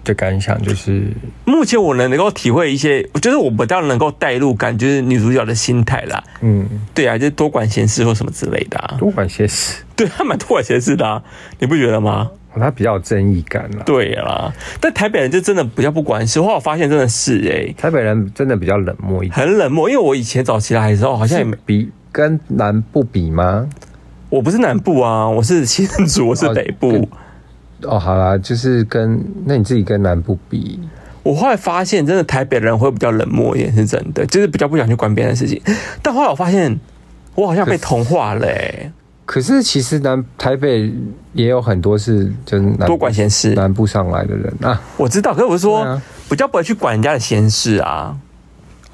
[0.09, 1.03] 的感想就是，
[1.45, 6.23] 目前我能能够体会一些，我觉得我比较能够带入感，就是女主角的心态啦。
[6.41, 8.95] 嗯，对啊，就是多管闲事或什么之类的、啊。
[8.97, 11.23] 多管闲事，对他蛮多管闲事的、啊，
[11.59, 12.29] 你不觉得吗？
[12.55, 14.51] 他比较有正义感了，对啦，
[14.81, 16.41] 但台北人就真的比较不管事。
[16.41, 19.89] 后来我发现真的是哎、欸，台北人真的比较冷漠一点，很冷漠。
[19.89, 23.69] 因为我以前早期来的时候，好像也比跟南部比吗？
[24.29, 26.89] 我不是南部啊，我是新竹，我是北部。
[26.89, 27.07] 哦，
[27.83, 30.79] 哦，好啦，就是跟那你自己跟南部比，
[31.23, 35.61] 我后来发现真的台北人会比较冷漠一点，是真的，就是比较不想去管别人的事情。
[36.01, 36.79] 但后来我发现，
[37.35, 38.91] 我好像被同化了、欸。
[39.25, 40.91] 可是其实南台北
[41.33, 45.33] 也有很多是就是多管闲事南部上来的人啊，我知道。
[45.33, 48.17] 可是我是说，比较不会去管人家的闲事啊。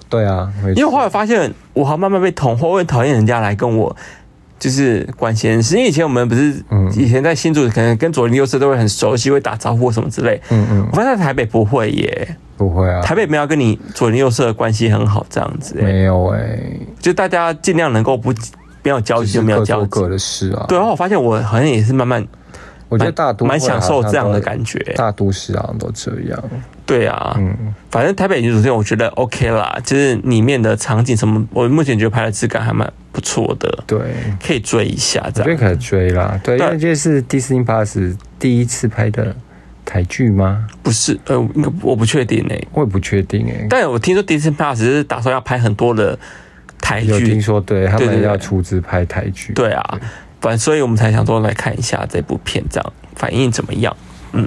[0.09, 3.95] 对啊，因为后来发现，我好慢慢被同化，我很讨厌人家来跟我
[4.59, 5.75] 就是管闲事。
[5.77, 6.63] 因为以前我们不是，
[6.95, 10.41] 以前在新竹可能跟左邻右舍都会很熟悉，会打招呼什么之类。
[10.49, 13.01] 嗯嗯，我发现在台北不会耶，不会啊。
[13.01, 18.33] 台北没有跟你左邻右舍的关系很好这样子，没有哎、欸，就大家尽量能够不。
[18.83, 20.63] 没有交集就没有交集，各的事啊。
[20.67, 22.23] 对，然后我发现我好像也是慢慢，
[22.87, 24.77] 我觉得大都蛮享受这样的感觉。
[24.95, 26.43] 大都市好像都这样。
[26.85, 33.83] 对啊，嗯，反正台北女主角我觉得 OK 啦，就是里面的场景什么，我目前觉得拍的质感还蛮不错的。
[33.87, 33.97] 对，
[34.45, 35.49] 可以追一下，这样。
[35.49, 39.33] 我觉得可以追啦，对，因为这是 Disney Plus 第一次拍的
[39.85, 40.67] 台剧吗？
[40.83, 43.67] 不是，呃，应该我不确定诶、欸，我也不确定诶、欸。
[43.69, 46.19] 但我听说 Disney Plus 是打算要拍很多的
[46.81, 49.53] 台剧，有听说对他们要出资拍台剧。
[49.53, 49.99] 对啊，
[50.41, 53.95] 反正所以我们才想说来看一下这部片，这样反应怎么样？
[54.33, 54.45] 嗯，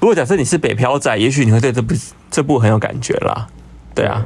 [0.00, 1.94] 如果假设你是北漂仔，也许你会对这部
[2.30, 3.46] 这部很有感觉啦。
[3.94, 4.24] 对啊。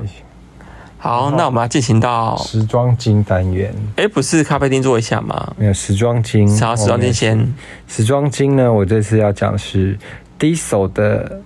[1.03, 3.75] 好，那我们要进行到时装金单元。
[3.97, 5.55] 哎，不是咖啡厅坐一下吗？
[5.57, 6.47] 没有时装金。
[6.61, 7.55] 好，时装金先。
[7.89, 8.71] 时装金呢？
[8.71, 9.99] 我这次要讲是
[10.39, 11.41] Diesel 的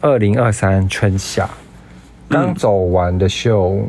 [0.00, 1.50] 二零二三春夏
[2.28, 3.88] 刚走完的秀。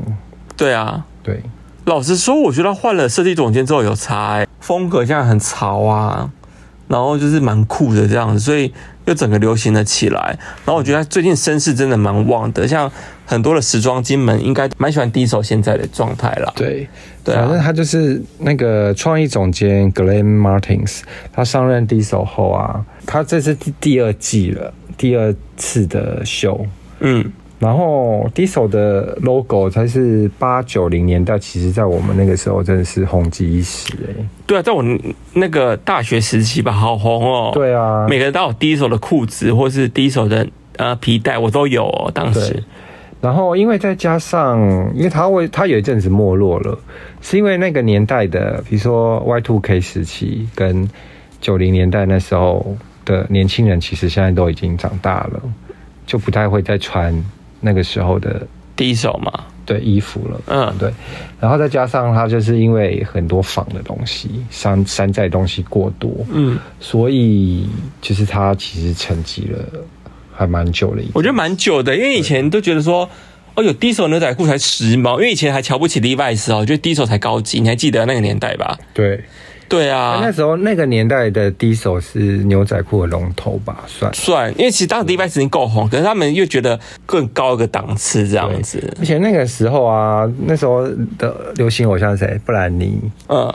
[0.58, 1.44] 对啊，对。
[1.86, 6.32] 老实说，我觉得换了设计总监之后有差，风格现在很潮啊，
[6.94, 8.72] 然后就是蛮酷的这样子，所以。
[9.06, 12.90] 又整个流行了起来，然后我觉得最近声势真的蛮旺的，像
[13.26, 16.54] 很多的时装精们应该蛮喜欢 Diesel 现在的状态啦。
[16.56, 16.88] 对，
[17.22, 21.02] 对、啊，反正他就是那个创意总监 Glenn Martins，
[21.34, 26.66] 他上任 Diesel 后啊，他这是第第二季了，第二次的秀，
[27.02, 27.30] 嗯。
[27.64, 34.28] 然后 Diesel 的 logo 才是八九零年代，其实在我们那个时候真的是红极一时哎、欸。
[34.46, 34.84] 对啊，在我
[35.32, 37.52] 那个大学时期吧，好红哦。
[37.54, 40.46] 对啊，每个人都有 Diesel 的裤子，或是 Diesel 的
[40.76, 42.12] 呃皮带，我都有哦。
[42.14, 42.62] 当时，
[43.22, 44.60] 然后因为再加上，
[44.94, 46.78] 因为他会他有一阵子没落了，
[47.22, 50.90] 是因为那个年代的，比如说 Y two K 时期跟
[51.40, 55.42] 九零年代那时候的年轻人，其实现在都已经长大了，
[56.06, 57.24] 就不太会再穿。
[57.64, 58.46] 那个时候的
[58.76, 60.92] Diesel 嘛，对衣服了，嗯，对，
[61.40, 67.66] 然后再加上它就是因为很多仿的东西，山山寨东西过多，嗯，所以
[68.02, 69.60] 其实它其实沉寂了
[70.36, 71.02] 还蛮久了。
[71.14, 73.10] 我觉得蛮久的，因为以前都觉得说，
[73.56, 78.78] 哦，有 Diesel 牛仔裤才时髦，因为以前还瞧不起 Levi's 哦，觉得 Diesel 才高级，你还记得那个年代吧？
[78.94, 79.24] 对。
[79.74, 83.84] 对啊，那时候那个年代的 Diesel 是牛仔裤的龙头吧？
[83.88, 88.96] 算算，因为其实当时 Levi's 已经够红，可是他们又觉得更高一个档次这样子。
[89.00, 92.40] 而且那个时候啊，那时候的流行偶像谁？
[92.46, 93.52] 布兰妮，嗯。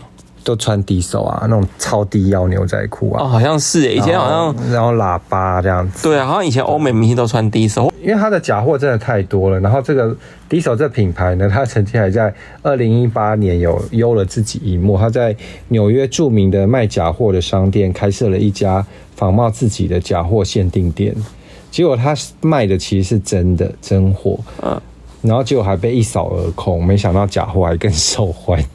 [0.49, 9.61] 都穿低手啊，那种超低腰牛仔裤啊，哦，好像是诶，以前好像，然后喇叭这样子，对啊，好像以前欧美明星都穿低手，因为它的假货真的太多了。
[9.61, 10.16] 然后这个
[10.49, 12.32] 低手这品牌呢，它曾经还在
[12.62, 15.36] 二零一八年有优了自己一幕，它在
[15.68, 18.82] 纽约著名的卖假货的商店开设了一家
[19.14, 21.14] 仿冒自己的假货限定店，
[21.70, 24.80] 结果他卖的其实是真的真货，嗯。
[25.23, 28.66] 然后结果还被一扫而空，没想到假货还更受欢迎，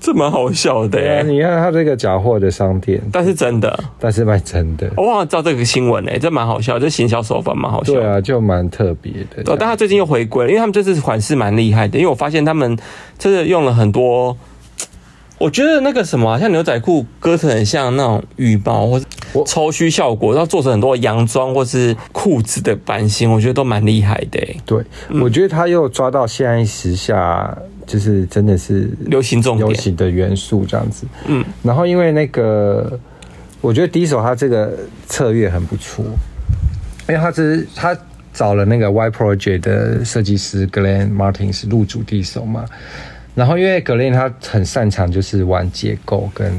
[0.00, 0.88] 这蛮好笑的。
[0.90, 4.88] 对啊，你看他这个假货的商店，但是真的，但是卖真的。
[4.96, 7.94] 我忘了知道这个新闻诶，这蛮好笑，这行销手法蛮好笑。
[7.94, 9.42] 对啊，就蛮特别的。
[9.42, 12.78] 对，但他最近又回归了，因为他们这次款式蛮厉害的，因为我发现他们
[13.18, 14.36] 真的用了很多。
[15.38, 19.06] 我觉得那个什么，像牛仔裤割成很像那种羽毛或者
[19.46, 24.40] 抽须效果，然后做成很多洋装或是裤子的版型，我觉得都蛮厉害的。
[24.64, 27.56] 对，嗯、我觉得他又抓到现在时下
[27.86, 31.06] 就是真的是流行重点、流行的元素这样子。
[31.26, 32.98] 嗯，然后因为那个，
[33.60, 34.72] 我觉得 Diesel 他这个
[35.06, 36.04] 策略很不错，
[37.08, 37.96] 因为他是他
[38.32, 42.64] 找了那个 Y Project 的设计师 Glenn Martin 是入主 Diesel 嘛。
[43.34, 46.52] 然后，因为格林他很擅长就是玩结构跟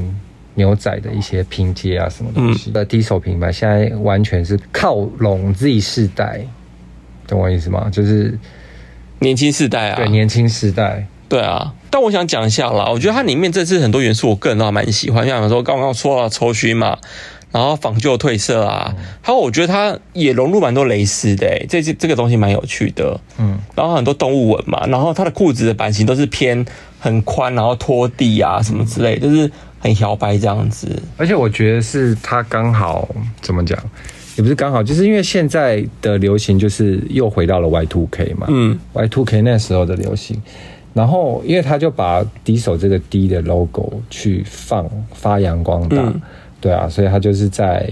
[0.60, 2.70] 牛仔的一些拼接啊，什么东西。
[2.70, 6.42] 的 Diesel 品牌现在完全是靠拢 Z 世代，
[7.26, 7.88] 懂我意思吗？
[7.90, 8.38] 就是
[9.20, 11.74] 年轻世代啊，对，年轻世代，对啊。
[11.90, 15.26] 但我想讲一下啦，我觉得它里面这次很多元素，我个人都还蛮喜欢。
[15.26, 16.98] 像有时候刚刚说到抽须嘛。
[17.52, 26.64] 然后仿旧褪色啊，还有我觉得它也融入蛮多蕾丝的，这这个东西蛮有趣的，嗯，然后很多动物纹嘛，然后它的裤子的版型都是偏
[27.00, 29.50] 很宽，然后拖地啊什么之类，就是
[29.80, 30.86] 很摇摆这样子。
[31.16, 33.08] 而且我觉得是他刚好
[33.40, 33.76] 怎么讲，
[34.36, 40.40] 也不是刚好，就是因为现在的流行就是又回到了 Y Two K 嘛，嗯，Y Two K 那时候的流行，
[40.94, 45.96] 然后因为他就把 Diesel 这个 D 的 logo 去放发扬光大。
[45.98, 46.20] 嗯
[46.62, 47.90] 对啊，所以他就是在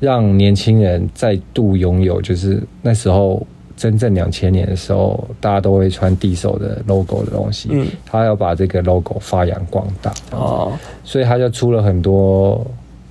[0.00, 3.46] 让年轻人再度拥有，就是那时候
[3.80, 7.70] 真正两千年的时候，大家都会穿 Diesel 的 logo 的东西。
[7.72, 10.70] 嗯，他要把这个 logo 发扬光大哦，
[11.02, 12.62] 所以他就出了很多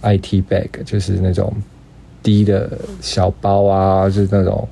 [0.04, 1.52] IT bag，就是那种
[2.22, 2.70] 低的
[3.02, 4.70] 小包啊，就是那种，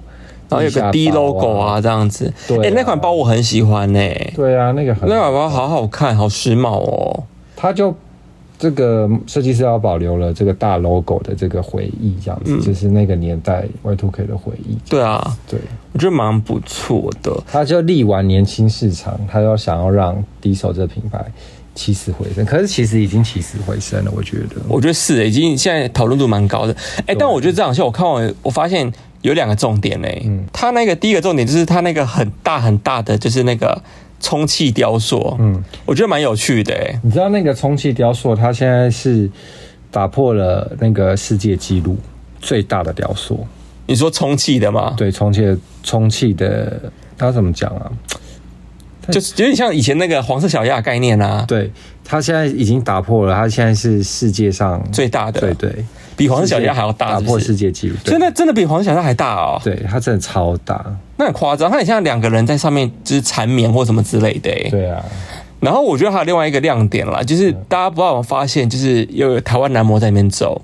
[0.48, 2.32] 然后有个 D logo 啊这样子。
[2.48, 4.34] 对、啊，哎、欸，那款包我很喜欢呢、欸。
[4.36, 7.24] 对啊，那个很那款包好好看，好时髦哦。
[7.56, 7.92] 他就。
[8.60, 14.76] 这个设计师要保留了这个大 logo 的这个回忆，这样子、嗯、就是那个年代 Y2K 的回忆。
[14.90, 15.60] 对啊，对，
[15.98, 17.36] 我觉得蛮不错的。
[17.52, 21.26] 他就力挽年轻市场，他要想要让 Diesel 这个品牌
[21.74, 22.46] 起死回生。
[22.46, 24.62] 可是其实已经起死回生了，我觉得。
[24.70, 26.74] 我觉得是，已经现在讨论度蛮高的。
[27.00, 28.94] 哎、欸，但我觉得这场戏我看完，我发现
[29.24, 30.22] 有两个重点嘞。
[30.24, 33.82] 嗯，他那个第一个重点就是他那个很大很大的，就是那个
[34.20, 35.36] 充气雕塑。
[35.40, 36.76] 嗯，我觉得蛮有趣的。
[36.76, 39.28] 哎，你知道那个充气雕塑，它现在是
[39.90, 41.98] 打破了那个世界纪录
[42.40, 43.48] 最大的雕塑。
[43.88, 44.94] 你说充气的吗？
[44.96, 46.80] 对，充气的，充气的，
[47.18, 47.92] 它怎么讲啊？
[49.10, 51.46] 就是有点像以前那个黄色小鸭概念啊。
[51.48, 51.72] 对，
[52.04, 55.86] 它现在已经打破了，它现在是世界上最大的，对对，
[56.18, 57.96] 比黄色小鸭还要大，打破世界纪录。
[58.04, 59.62] 真的真的比黄色小鸭还大哦。
[59.64, 60.86] 对，它真的超大，
[61.16, 61.72] 那很夸张。
[61.72, 64.52] 它很像两个人在上面就是缠绵或什么之类的。
[64.70, 65.02] 对啊。
[65.60, 70.62] 然后我觉得还有另外一个亮点啦，就是大家不知道有没有发现，就是有台湾男模在里面走，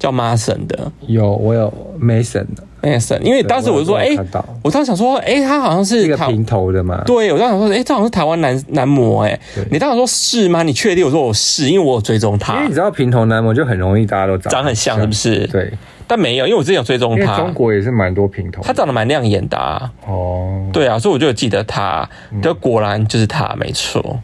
[0.00, 0.90] 叫 Mason 的。
[1.06, 3.20] 有，我有 Mason 的 Mason，。
[3.20, 4.16] 因为当时我就说，哎，
[4.62, 7.02] 我当时想说，哎，他好像是一个平头的嘛。
[7.04, 9.38] 对，我当时想说，哎，这好像是台湾男男模，哎，
[9.70, 10.62] 你当时说是吗？
[10.62, 11.04] 你确定？
[11.04, 12.54] 我说我是，因为我有追踪他。
[12.54, 15.46] 因为你知道平头男模就很容易大家都长长很像，是不是？
[15.48, 15.70] 对，
[16.06, 17.36] 但没有，因为我之前有追踪他。
[17.36, 19.92] 中国也是蛮多平头，他长得蛮亮眼的啊。
[20.06, 22.08] 哦，对啊，所以我就有记得他，
[22.42, 24.18] 就果然就是他，没错。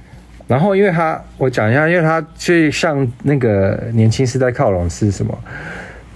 [0.46, 5.36] 然后，因为他，我讲一下，因为他最向那个年轻时代靠拢是什么？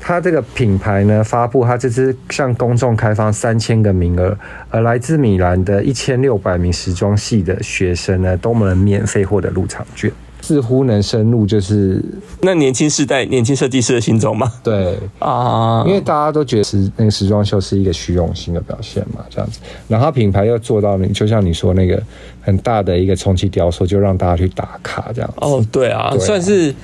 [0.03, 4.37] 他这个品牌呢，发布他这次向公众开放三千个名额，
[4.71, 10.11] 而来自米兰的一千六百名时装系的学生呢，都能免费获得入场券，
[10.41, 12.03] 似乎能深入就是
[12.43, 14.53] 那年轻世代、年轻设计师的心中吗？
[14.63, 22.03] 对啊，因为大家都觉得时那个时装秀是一个虚荣心的表现嘛，这样子，然后品牌又做到你就像你说那个
[22.41, 25.37] 很大的一个充气雕塑，就让大家去打卡这样子。
[25.41, 26.75] 哦，对啊，算是。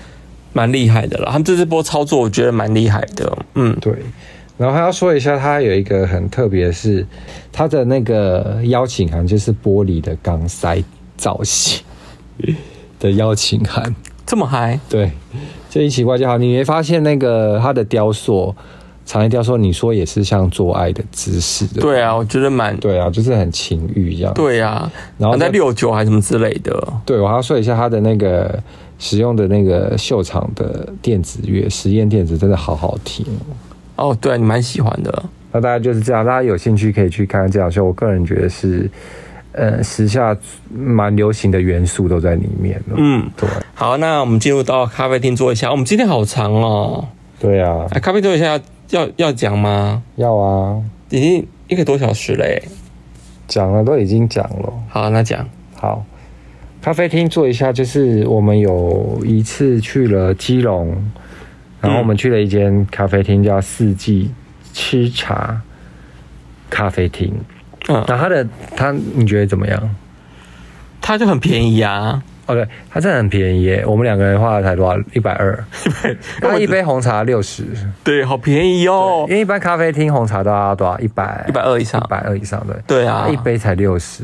[0.52, 3.92] 蛮厉害的了，他们这次波操作我觉得蛮厉害的，嗯，对。
[4.56, 7.06] 然后还要说一下，它有一个很特别的是，
[7.52, 10.82] 它的那个邀请函就是玻璃的钢塞
[11.18, 11.84] 造型
[12.98, 13.94] 的邀请函，
[14.24, 14.78] 这么嗨？
[14.88, 15.10] 对，
[15.70, 16.38] 就一奇怪就好。
[16.38, 18.54] 你没发现那个他的雕塑，
[19.04, 21.80] 长叶雕塑，你说也是像做爱的姿势的？
[21.80, 24.32] 对啊，我觉得蛮对啊，就是很情欲一样。
[24.34, 26.92] 对啊，然后在六九还是什么之类的。
[27.04, 28.62] 对，我还要说一下他的那个。
[28.98, 33.26] 使用的那个秀场的电子乐，实验电子真的好好听
[33.96, 34.16] 哦。
[34.18, 35.22] 对，啊你蛮喜欢的。
[35.52, 37.84] 那大家就是这样，大家有兴趣可以去看看这场秀。
[37.84, 38.90] 我个人觉得是，
[39.56, 40.36] 呃，时下
[40.70, 42.80] 蛮流行的元素都在里面。
[42.94, 43.48] 嗯，对。
[43.74, 45.70] 好，那我们进入到咖啡厅坐一下。
[45.70, 47.08] 我们今天好长哦。
[47.40, 47.86] 对啊。
[48.02, 50.02] 咖啡坐一下要要要讲吗？
[50.16, 52.62] 要啊，已经一个多小时嘞。
[53.48, 54.72] 讲了，都已经讲了。
[54.90, 56.04] 好，那讲好。
[56.82, 60.94] 咖啡厅坐一下，就是我们有一次去了基隆，
[61.80, 64.30] 然后我们去了一间咖啡厅，叫四季
[64.74, 65.62] 吃茶
[66.68, 67.32] 咖啡厅。
[67.88, 69.96] 嗯，那它的它你觉得怎么样？
[71.00, 72.22] 它就很便宜啊。
[72.46, 73.84] 哦，对，它真的很便宜耶。
[73.86, 74.96] 我们两个人花了才多少？
[75.12, 75.64] 一百二。
[76.40, 77.64] 它一杯红茶六十。
[78.04, 79.26] 对，好便宜哦。
[79.28, 80.98] 因为一般咖啡厅红茶都要多少？
[81.00, 82.76] 一百一百二以上，一百二以上对。
[82.86, 84.22] 对啊，一杯才六十。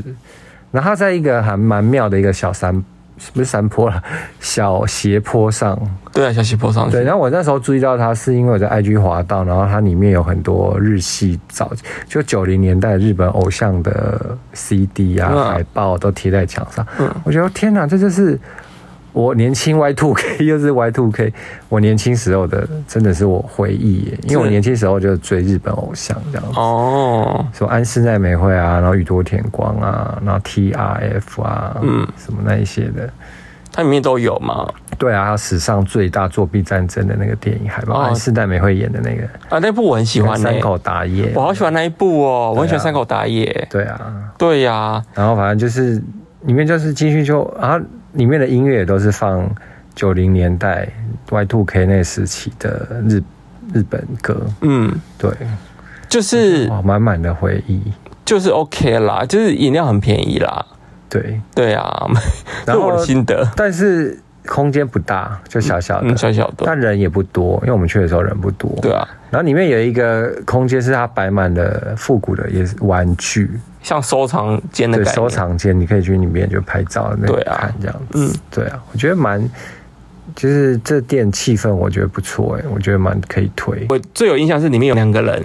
[0.71, 2.85] 然后它在一个还蛮妙的一个小山，
[3.33, 4.03] 不是山坡了，
[4.41, 5.79] 小斜坡上。
[6.13, 6.91] 对啊，小斜坡上。
[6.91, 11.73] 对，然后我那时候注意到它，是因为我在 IG 滑到，然后它里面有很多日系早
[12.07, 16.87] 就九零年代日本偶像的 CD 啊、嗯、海报都贴在墙上。
[16.99, 18.39] 嗯，我觉得天哪，这就是。
[19.13, 21.33] 我年轻 Y two K 又是 Y two K，
[21.69, 26.59] 我年轻时候的真的是我回忆耶，因为我年轻时候就追日本偶像这样子。
[26.59, 33.07] 哦，什么安室奈美惠啊，然后宇多田光啊，然后 T R F 啊，嗯，什么那一些的，
[33.71, 34.67] 它里面都有嘛？
[34.99, 39.25] 对啊，史上最大作弊战争的那个电影海报，安室奈美惠演的那个。
[39.51, 44.01] 啊，那部我很喜欢，山口达也，我好喜欢那一部哦，我很喜欢山口达也，对啊，
[44.39, 46.03] 对呀，然后反正就是
[46.45, 47.79] 里面就是金去就啊。
[48.13, 49.49] 里面的音乐也都是放
[49.95, 50.89] 九零年代
[51.31, 53.23] Y Two K 那时期的日
[53.73, 55.31] 日本歌，嗯，对，
[56.09, 57.81] 就是满满的回忆，
[58.25, 60.65] 就是 OK 啦，就是饮料很便宜啦，
[61.09, 61.41] 对。
[61.55, 62.07] 对啊，
[62.67, 73.51] 然后 我的心得，但是空间不大，就小小的，嗯，小小的，但人也不多，因为我们去的时候人不多，对啊，然后里面有一个空间是它摆满了复古的也是玩具。
[73.83, 79.43] 像收藏间的感觉，收藏间你可以去里面就拍照，那对啊，看这样子，嗯，对啊，我觉得蛮，
[80.35, 83.87] 就是这店气氛我觉得不错哎，我觉得蛮可以推。
[83.89, 85.45] 我最有印象是里面有两个人，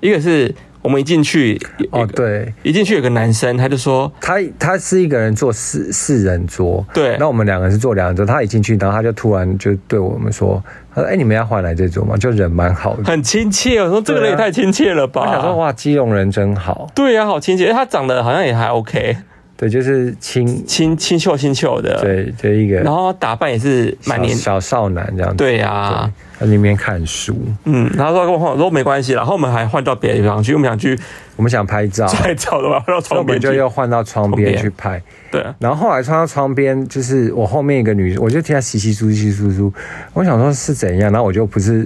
[0.00, 0.54] 一个是。
[0.88, 1.60] 我们一进去
[1.90, 8.24] 哦，对，一进去有个男生，他就说他他是一个人坐四四人桌，对，那我们两个人是坐两人桌。
[8.24, 10.64] 他一进去，然后他就突然就对我们说
[10.94, 13.82] ：“他说，哎，你们要换来这桌吗？”就人蛮好的，很亲切。
[13.82, 15.20] 我说这个人也太亲切了吧！
[15.20, 16.90] 我想说哇，基隆人真好。
[16.94, 17.70] 对呀，好亲切。
[17.70, 19.14] 他长得好像也还 OK。
[19.58, 30.96] 对，就是清清清秀清秀的，对，就一个，然后打扮也是蛮年小少男这样子，对啊，在那边看书，嗯，然后说跟我说没关系，然后我们还换到别的地方去，我们想去，
[31.34, 35.02] 我们想拍照，拍照的话，换到窗边就又换到窗边去拍，
[35.32, 39.72] 对，然后后来穿到窗边，就是我后面一个女生，我就听她窸窸窣窸窸窣窣，
[40.12, 41.78] 我想说是怎样，然后我就不是，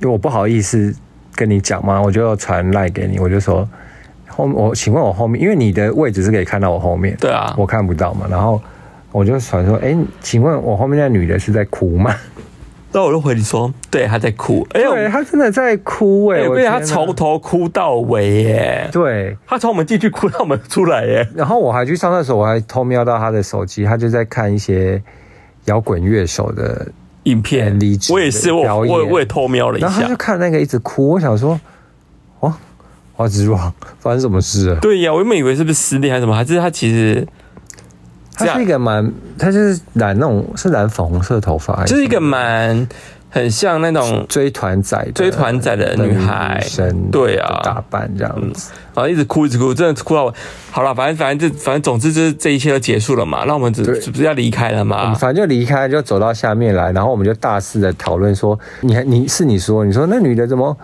[0.00, 0.94] 因为我不好意思
[1.34, 3.68] 跟你讲嘛，我就传赖给你，我就说。
[4.38, 8.26] 后我请问我后面，因为你的位置是可以看到我后面，对啊，我看不到嘛。
[8.30, 8.60] 然后
[9.12, 12.14] 我就想说，哎，请问我后面那女的是在哭吗？
[12.90, 14.66] 那我就回你说，对，她在哭。
[14.72, 16.48] 哎呦，对，她真的在哭哎！
[16.48, 18.88] 我跟你讲，她从头哭到尾耶。
[18.90, 21.28] 对，她从我们进去哭到我们出来耶。
[21.34, 25.02] 然后我还去上厕所，我还偷瞄到她的手机，她就在看一些
[25.66, 26.86] 摇滚乐手的
[27.24, 27.78] 影片。
[28.10, 29.86] 我也是，我我我也偷瞄了一下。
[29.86, 31.60] 然后她就看那个一直哭，我想说，哦。
[33.18, 34.76] 花枝王发生什么事了？
[34.76, 37.26] 对呀，我原本以为是不是失恋还是什么，还是他其实
[38.36, 42.88] 他是一个蛮，他就是染那种是染粉红色头发，就是一个蛮
[43.28, 46.64] 很像那种追团仔追团仔的女孩，
[47.10, 50.34] 对啊，打扮这样子，然后一直哭一直哭，真的哭到我
[50.70, 55.12] 好了，反正反正就反正总之就是这一切都结束了嘛，那我们只是不是要离开了嘛？
[55.14, 60.76] 反正就离开，就走到下面来，然后我们就大肆的讨论说，你还你是你说，你说那女的怎么？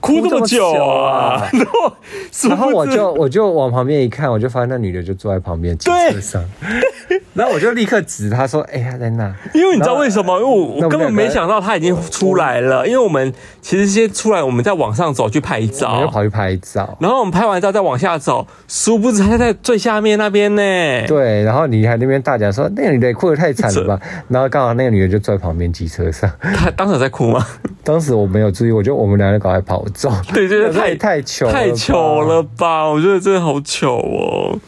[0.00, 1.48] 哭这么久啊！
[1.52, 1.92] 然后，
[2.48, 6.44] 然后我就我就往旁边一看，我就发现那女的就坐在旁边机车上，
[7.34, 10.38] 然后我就立刻指她说：“哎，她在那。”因为你知道为什么？
[10.40, 12.86] 因为我我根本没想到她已经出来了。
[12.86, 16.96] 因为我们其实先出来，我们再往上走去拍照，我就跑去拍照。
[17.00, 20.62] 然后我们拍完照再往下走，殊不知她在最下面那边呢。
[21.08, 26.30] 对，然后你还那边大讲说：“那个女的哭得太惨了吧？” 然后刚好那个女的就坐在旁边机车上。
[26.40, 27.44] 她当时在哭吗？
[27.82, 29.84] 当时我没有注意，我觉得我们两个赶快跑。
[30.32, 32.88] 对，对对，太太糗，太糗了吧？
[32.88, 34.58] 我觉得真的好糗哦。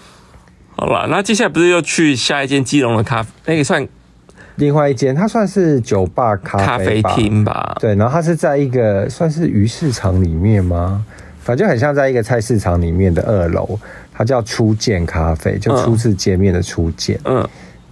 [0.76, 3.28] 好了，那接下来不是又去下一间基隆的咖啡？
[3.46, 3.86] 那个算
[4.56, 7.76] 另外一间，它算是酒吧咖啡咖啡厅吧？
[7.80, 11.04] 对，然后它是在一个算是鱼市场里面吗？
[11.42, 13.78] 反正很像在一个菜市场里面的二楼，
[14.12, 17.18] 它叫初见咖啡，就初次见面的初见。
[17.24, 17.46] 嗯，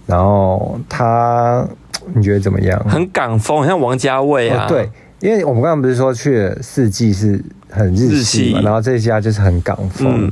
[0.05, 1.67] 然后它
[2.13, 2.79] 你觉得怎么样？
[2.87, 4.65] 很港风，很像王家卫啊。
[4.65, 4.89] 哦，对。
[5.21, 10.31] 因为我们刚刚不是说去了四季是很日系嘛，然后这家就是很港风，嗯、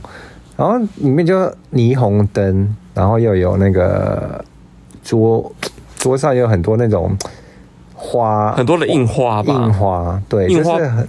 [0.55, 1.35] 然后里面就
[1.73, 4.43] 霓虹灯，然后又有那个
[5.03, 5.51] 桌
[5.97, 7.17] 桌上有很多那种
[7.93, 11.05] 花，很多的印花吧，印花对，印花很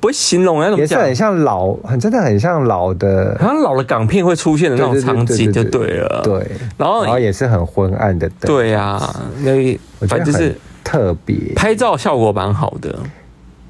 [0.00, 6.44] 不会形容那种，也是很像老，很真的很像老的，好像老的港片会出现的那种场景就对了，对，
[6.76, 9.78] 然后然后也是很昏暗的灯，对呀、啊，那
[10.08, 10.52] 反正就是。
[10.84, 12.98] 特别拍照效果蛮好的，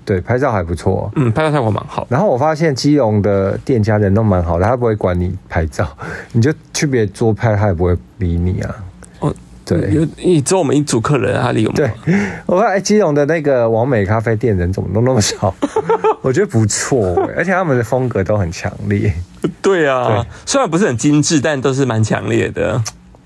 [0.05, 2.07] 对，拍照还不错，嗯，拍照效果蛮好。
[2.11, 5.89] 然后我发现基隆的店家人都蛮好的，他不会管你拍照，
[6.33, 8.75] 你就去别桌拍，他也不会理你啊。
[9.21, 9.35] 哦，
[9.65, 11.77] 对，你只有我们一组客人，他理我们。
[11.77, 12.15] 对，
[12.47, 15.55] 我发现基隆的那个完美咖啡店人怎么都那么少，
[16.21, 19.13] 我觉得不错，而且他们的风格都很强烈。
[19.61, 22.83] 对啊，对虽然不是很精致，但都是蛮强烈的。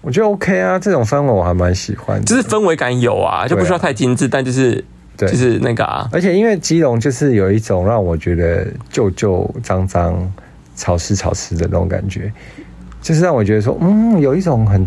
[0.06, 4.84] 我觉得 OK 啊，这种氛围我还蛮喜欢的，就是氛围感有啊，就不需要太精致，啊、但就是
[5.16, 6.08] 对就是那个啊。
[6.12, 10.32] 而且因为基隆就是有一种让我觉得旧旧脏脏、
[10.76, 12.32] 潮湿潮湿的那种感觉，
[13.02, 14.86] 就是让我觉得说，嗯，有一种很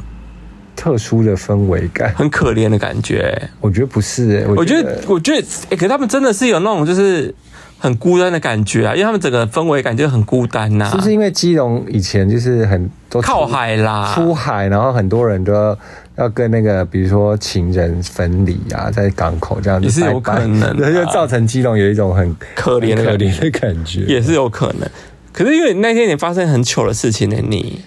[0.74, 3.38] 特殊的氛围感，很可怜的感觉。
[3.60, 7.36] 我觉得不是、欸，我觉得，我觉得，我觉得，哎、欸，可是他们真的是有那种就是。
[7.80, 10.92] 很孤单的感觉啊，因为他们整个氛围感觉很孤单呐、啊。
[10.94, 15.78] 就是因为基隆以前就是很多靠海啦，出海，然后很多人都要，
[16.18, 24.90] 要跟那个，比如说情人分离啊，在港口这样子也是有可能、啊，那 就造成基隆有一种很可怜的可怜的感觉，也是有可能。
[25.32, 27.82] 可是因为那天你发生很糗的事情呢，你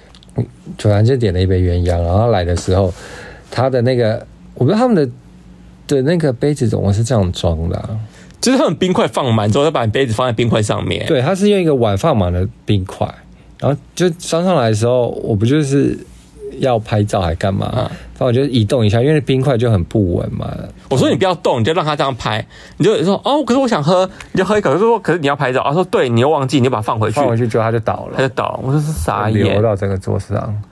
[0.79, 2.93] 突然就点了一杯鸳鸯，然后来的时候，
[3.51, 5.07] 他的那个，我不知道他们的
[5.87, 7.91] 的那个杯子怎么是这样装的、啊。
[8.43, 11.06] 就是他们冰块放满之后，再把你杯子放在冰块上面。
[11.06, 13.09] 对，他是用一个碗放满了冰块，
[13.59, 15.97] 然后就装上来的时候，我不就是
[16.59, 17.70] 要拍照还干嘛？
[17.73, 20.52] 然后我就移动一下，因为冰块就很不稳嘛。
[20.90, 22.44] 我说你不要动，你就让他这样拍。
[22.77, 24.73] 你就说哦，可是我想喝，你就喝一口。
[24.74, 25.62] 就说可是你要拍照。
[25.64, 27.14] 他说对，你又忘记，你就把它放回去。
[27.14, 28.60] 放回去之后他就倒了，他就倒了。
[28.62, 30.62] 我说是傻眼，流到整个桌子上。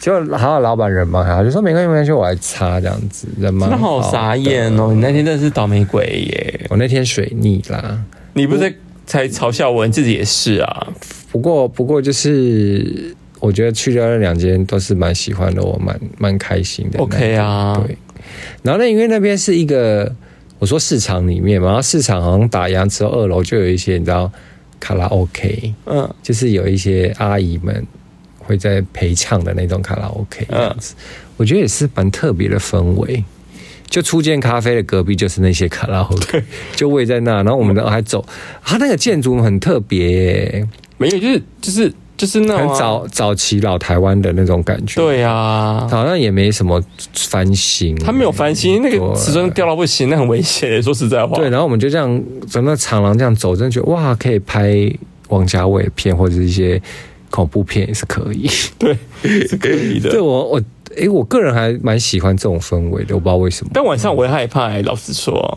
[0.00, 3.76] 就还有老板人嘛，他就说没关系，没关系，我来擦这样子，人蛮好。
[3.76, 4.94] 真的好傻眼哦！
[4.94, 6.66] 你那天真的是倒霉鬼耶！
[6.70, 8.02] 我那天水逆啦。
[8.32, 8.74] 你不是
[9.04, 10.86] 才嘲笑我，你自己也是啊。
[11.30, 16.98] 不过，不过就是我觉得去掉那两间都是蛮喜欢的，我蛮蛮开心的。
[16.98, 17.94] OK 啊，对。
[18.62, 20.10] 然后那因为那边是一个
[20.58, 24.32] 我说市场里面嘛，然后市场好像打烊之后，二楼就有一些你知道
[24.80, 27.86] 卡拉 OK，嗯，就是有一些阿姨们。
[28.50, 30.96] 会在陪唱的那种卡拉 OK 这样子，
[31.36, 33.22] 我觉得也是蛮特别的氛围。
[33.88, 36.42] 就初见咖啡的隔壁就是那些卡拉 OK，
[36.74, 38.24] 就位在那，然后我们还走，
[38.64, 40.66] 它那个建筑很特别，
[40.98, 45.00] 没有，就是就是就是那种很早早期老台湾的那种感觉。
[45.00, 46.82] 对啊，好像也没什么
[47.14, 50.82] 翻新，它没有翻新，那个瓷砖掉到不行，那很危险。
[50.82, 54.72] 说实在话，对，然后我们就这样整个长廊这样走，真的觉得哇，可以拍
[55.30, 56.80] 王家卫片或者是一些
[57.30, 58.96] 恐怖片也是可以，对，
[59.46, 60.10] 是可以的。
[60.12, 60.62] 对我我。
[60.96, 63.70] 哎、欸，我个人还蛮喜欢这种氛围的，我不知道为什么。
[63.72, 65.56] 但晚上我会害怕、欸，老实说，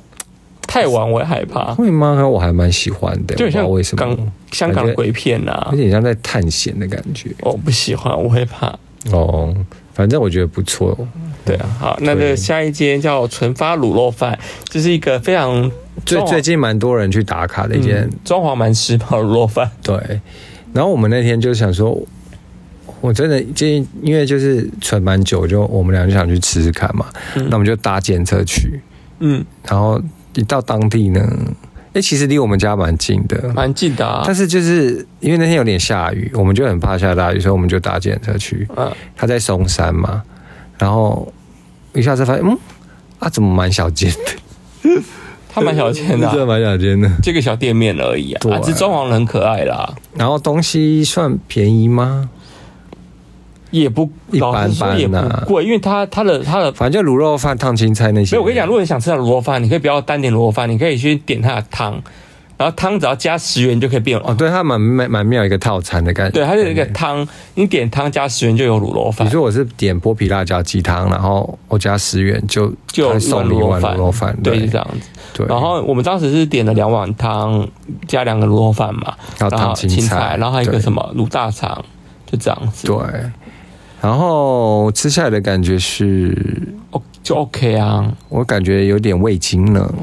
[0.68, 1.74] 太晚我会害怕。
[1.74, 2.28] 会吗？
[2.28, 4.16] 我还蛮喜欢的，就像为什么？
[4.52, 7.32] 香港鬼片啊，有点像在探险的感觉。
[7.42, 8.68] 我不喜欢，我会怕。
[9.12, 9.52] 哦，
[9.96, 10.96] 反正我觉得不错。
[11.44, 15.70] 对啊，好，那个下一间叫纯发卤肉饭，这、就是一个非常
[16.06, 19.72] 最最近蛮多人去打卡的一间，装潢蛮时髦卤肉饭。
[19.82, 20.22] 对，
[20.74, 22.02] 然后我们那天就想说。
[23.00, 27.06] 我真的建议，因为就是存蛮久，就我们俩就想去吃吃看嘛。
[27.36, 28.80] 嗯、那我们就搭检车去，
[29.20, 30.02] 嗯，然后
[30.36, 31.20] 一到当地呢，
[31.88, 34.24] 哎、欸，其实离我们家蛮近的，蛮近的、啊。
[34.26, 38.66] 但是就是因为那天有点下雨，我们就很怕下大雨，所以我们就搭检车去。
[38.78, 40.24] 嗯，他在松山嘛，
[40.78, 41.30] 然后
[41.94, 42.58] 一下子发现，嗯，
[43.20, 45.02] 啊，怎么蛮小间的？
[45.54, 48.40] 他蛮小间的、啊，真的蛮小间的，这个小店面而已啊。
[48.42, 49.94] 对啊，这装潢很可爱啦。
[50.16, 52.30] 然后东西算便宜吗？
[53.72, 55.18] 也不一般般也不
[55.48, 58.28] 贵，因为它它的它的反正就卤肉饭、烫青菜那些。
[58.28, 62.00] 所以我跟你讲，如果你想吃到卤肉饭，你可以不要单点卤肉饭，你可以去点它的汤，
[62.64, 64.34] 然后汤只要加十元就可以变哦。
[64.34, 66.32] 对，它蛮蛮蛮妙一个套餐的感觉。
[66.32, 69.28] 对，它有一个汤，你点汤加十元就有卤肉饭。
[69.28, 74.34] 比如说我是点剥皮辣椒鸡汤，然后我加十元就就送你一碗卤肉饭。
[74.42, 75.10] 对，是这样子。
[75.34, 75.46] 对。
[75.48, 77.68] 然后我们当时是点了两碗汤
[78.08, 81.84] 加两个卤肉饭嘛，然后烫青菜，然后还有一个什么卤大肠，
[82.26, 82.88] 就这样子。
[82.88, 82.96] 对。
[84.00, 86.34] 然后吃下来的感觉是，
[86.92, 88.10] 哦，就 OK 啊。
[88.30, 89.94] 我感觉有点味精了，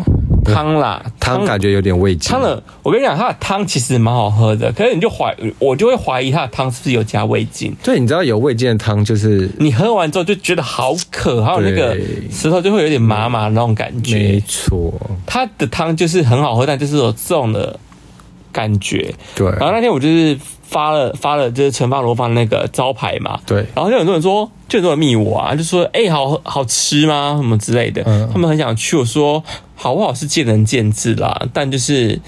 [0.45, 2.31] 汤啦，汤感觉有点味精。
[2.31, 7.75] 汤了，我跟你讲，它的汤其实蛮好喝的，可是你就怀，我就会怀疑它的汤是不是有加味精。
[7.83, 11.97] 对，你知道有味精的汤就是你喝完之后就觉得好渴，还有那个
[12.31, 14.17] 舌头就会有点麻麻的那种感觉。
[14.17, 14.93] 没错，
[15.27, 17.79] 它的汤就是很好喝，但就是有这种的
[18.52, 19.14] 感觉。
[19.35, 20.39] 对，然后那天我就是。
[20.70, 27.35] 发了发了，就是陈发罗饭那个招牌嘛，对，然后就很多人说，就很多人密我啊，就说，哎、欸，好好吃吗？
[27.36, 28.97] 什么之类的，嗯、他们很想去。
[28.97, 29.43] 我说，
[29.74, 32.20] 好不好是见仁见智啦，但就是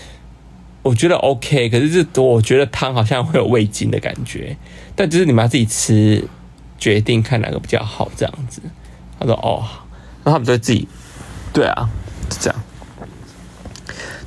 [0.83, 4.57] 我觉得 OK，可是这我觉得汤好像会有味精的感觉，
[4.97, 6.27] 但就是你们要自己吃，
[6.81, 8.61] 决定看哪个比较好这样子。
[9.21, 9.63] 他说，哦，
[10.25, 10.89] 那他们就自己，
[11.53, 11.89] 对啊，
[12.29, 12.61] 是这样。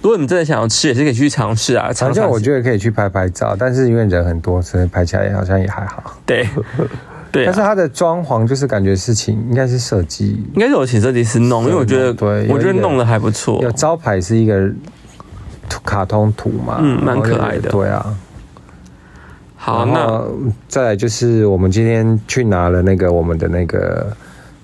[0.06, 1.92] 如果你真的想要吃，也是可以去尝试啊。
[1.92, 6.16] 尝试，我觉得可以去拍拍照，但是因为人很多，所以拍起来好像也还好。
[6.28, 6.48] 对，
[7.34, 7.46] 对、啊。
[7.48, 13.60] 但是它的装潢就是感觉事情应该是设计，应该是我请设计师弄，因为我觉得，对，我觉得弄的还不错。
[13.64, 14.70] 有招牌是一个
[15.84, 17.72] 卡通图嘛，嗯，蛮可爱的。
[17.72, 18.16] 对啊。
[19.56, 20.24] 好，那
[20.68, 24.16] 再来就是我们今天去拿了那个我们的那个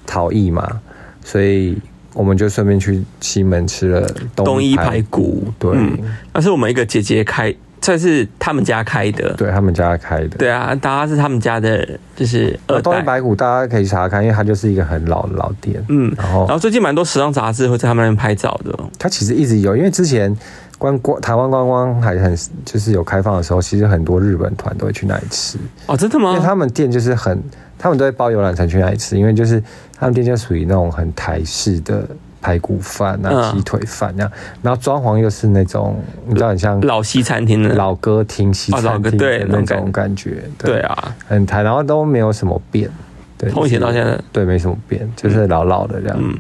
[0.05, 0.80] 陶艺嘛，
[1.23, 1.81] 所以。
[2.13, 5.97] 我们就顺便去西门吃了东一排骨，对、嗯，
[6.33, 12.59] 那是我们一个姐姐开，这是他们家开的，对他们家开的，对啊，大家是他们家的，就是。
[12.83, 18.77] 东一排骨大家可以查看，因为它就是一个很老的老店，嗯，然后然后最近蛮多时尚杂志会在他们那边拍照的。
[18.99, 20.35] 它其实一直有，因为之前
[20.77, 25.57] 观光台湾观光还很就是有开放的时候，其实很多日本团都会去那里吃。
[25.85, 26.31] 哦，真的吗？
[26.31, 27.41] 因为他们店就是很。
[27.81, 29.61] 他们都会包游览车去那里吃，因为就是
[29.97, 32.07] 他们店就属于那种很台式的
[32.39, 34.31] 排骨饭啊、鸡、嗯、腿饭那样，
[34.61, 37.73] 然后装潢又是那种你知道很像老西餐厅的。
[37.73, 42.87] 老歌厅、西餐厅的那种感觉，对，对啊，很台，然后都没有什么变，
[43.35, 44.15] 对，从以前到现在。
[44.31, 46.17] 对没什么变，就是老老的这样。
[46.21, 46.37] 嗯、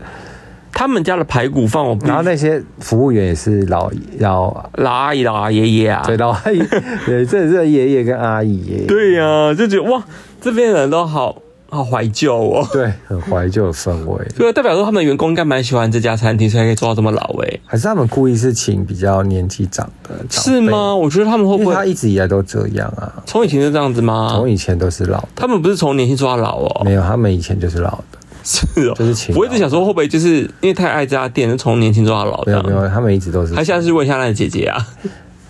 [0.71, 6.61] 他们家的排骨饭，我然后那些服务员也是老老老阿姨、老爷爷啊，对老阿姨，
[7.07, 10.03] 对，这是爷爷跟阿姨耶，对呀、啊，就觉得哇。
[10.41, 11.37] 这边人都好
[11.69, 14.27] 好怀旧哦， 对，很怀旧的氛围。
[14.35, 17.61] 对，代表说他们的员工应该蛮喜欢这家餐厅，所以可以做到这么老诶。
[17.65, 20.09] 还是他们故意是请比较年纪长的？
[20.29, 20.93] 是吗？
[20.93, 23.23] 我觉得他们会不会他一直以来都这样啊？
[23.25, 24.33] 从以前就这样子吗？
[24.35, 25.27] 从以前都是老的。
[25.35, 26.81] 他们不是从年轻做到老哦？
[26.83, 28.19] 没有，他们以前就是老的。
[28.43, 29.35] 是哦，就是请。
[29.35, 32.51] 我一直想说，会不会就是因为太爱这家店，就从年轻做到老的？
[32.63, 33.53] 没有，没有，他们一直都是。
[33.53, 34.85] 他现在是问一下那个姐姐啊。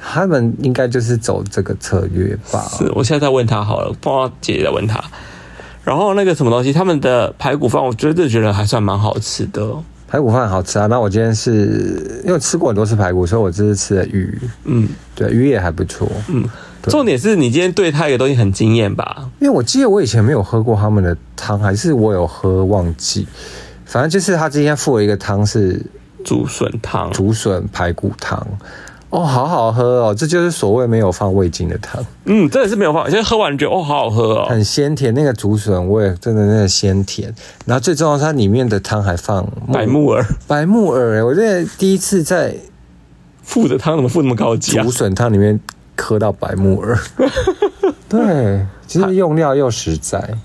[0.04, 2.60] 他们应该就是走这个策略吧？
[2.78, 5.02] 是，我现在在问他好了，帮姐姐在问他。
[5.84, 9.76] 然后那个什么东西，他们的排骨饭，我觉得觉得还算蛮好吃的。
[10.08, 10.88] 排骨饭好吃啊！
[10.88, 16.06] 那我今天是因为吃过很多次排骨，所以我这次吃的鱼，嗯，对，鱼也还不错。
[16.28, 16.44] 嗯，
[16.84, 19.30] 重点是你今天对他一个东西很惊艳吧？
[19.40, 23.26] 因为我记得我以前没有喝过他们的汤，还是我有喝忘记。
[23.86, 25.82] 反正就是他今天附了一个汤是
[26.26, 28.46] 竹笋汤，竹笋排骨汤。
[29.12, 32.04] 哦，好好喝哦，这就是所谓没有放味精的汤。
[32.26, 35.14] 嗯，真的是没有放，现在喝完觉得哦，好好喝哦，很鲜甜。
[35.14, 37.34] 那个竹笋味真的那个鲜甜，
[37.66, 41.26] 然后最重要是它里面的汤还放白木耳，白木耳。
[41.26, 42.56] 我觉得第一次在
[43.44, 44.84] 附的汤怎么附那么高级啊？
[44.84, 45.60] 竹笋汤里面
[45.98, 46.98] 喝到白木耳，
[48.08, 50.36] 对，其实用料又实在。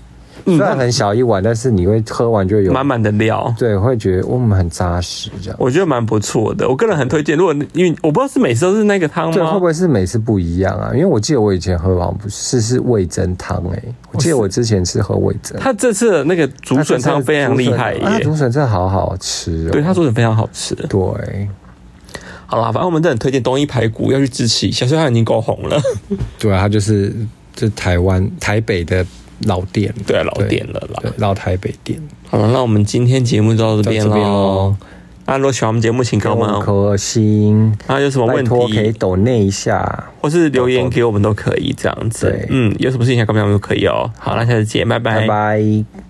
[0.55, 5.57] 虽然很小一碗，但是你会喝完就有满满的料，对，会觉得我们很扎实这样。
[5.59, 7.37] 我觉得蛮不错的，我个人很推荐。
[7.37, 9.33] 如果因为我不知道是每次都是那个汤吗？
[9.33, 10.91] 对，会不会是每次不一样啊？
[10.93, 15.59] 因为我记得我以前喝好像不是是味增汤诶，我记得我之前是喝味增。
[15.59, 19.69] 他这次的那个竹笋汤非常厉害耶，竹笋真的好好吃。
[19.69, 20.73] 对，他竹笋非常好吃。
[20.75, 21.49] 对，
[22.45, 25.77] 好啦，反正我们真的很推荐东一排骨要去支持一下，虽然他已经够红了。
[26.39, 27.13] 对啊，他就是
[27.53, 29.05] 这台湾台北的。
[29.45, 32.01] 老店，对啊，老店了啦，老台北店。
[32.29, 34.75] 好了，那我们今天节目就到这边喽。
[35.25, 37.77] 那如果喜欢我们节目，请给我们五颗星。
[37.87, 42.47] 那有什么问题可以抖那一下，或是留言给我们都可以，这样子。
[42.49, 44.09] 嗯，有什么事情想跟我们都可以哦。
[44.17, 46.06] 好，那下次见，拜拜，拜拜。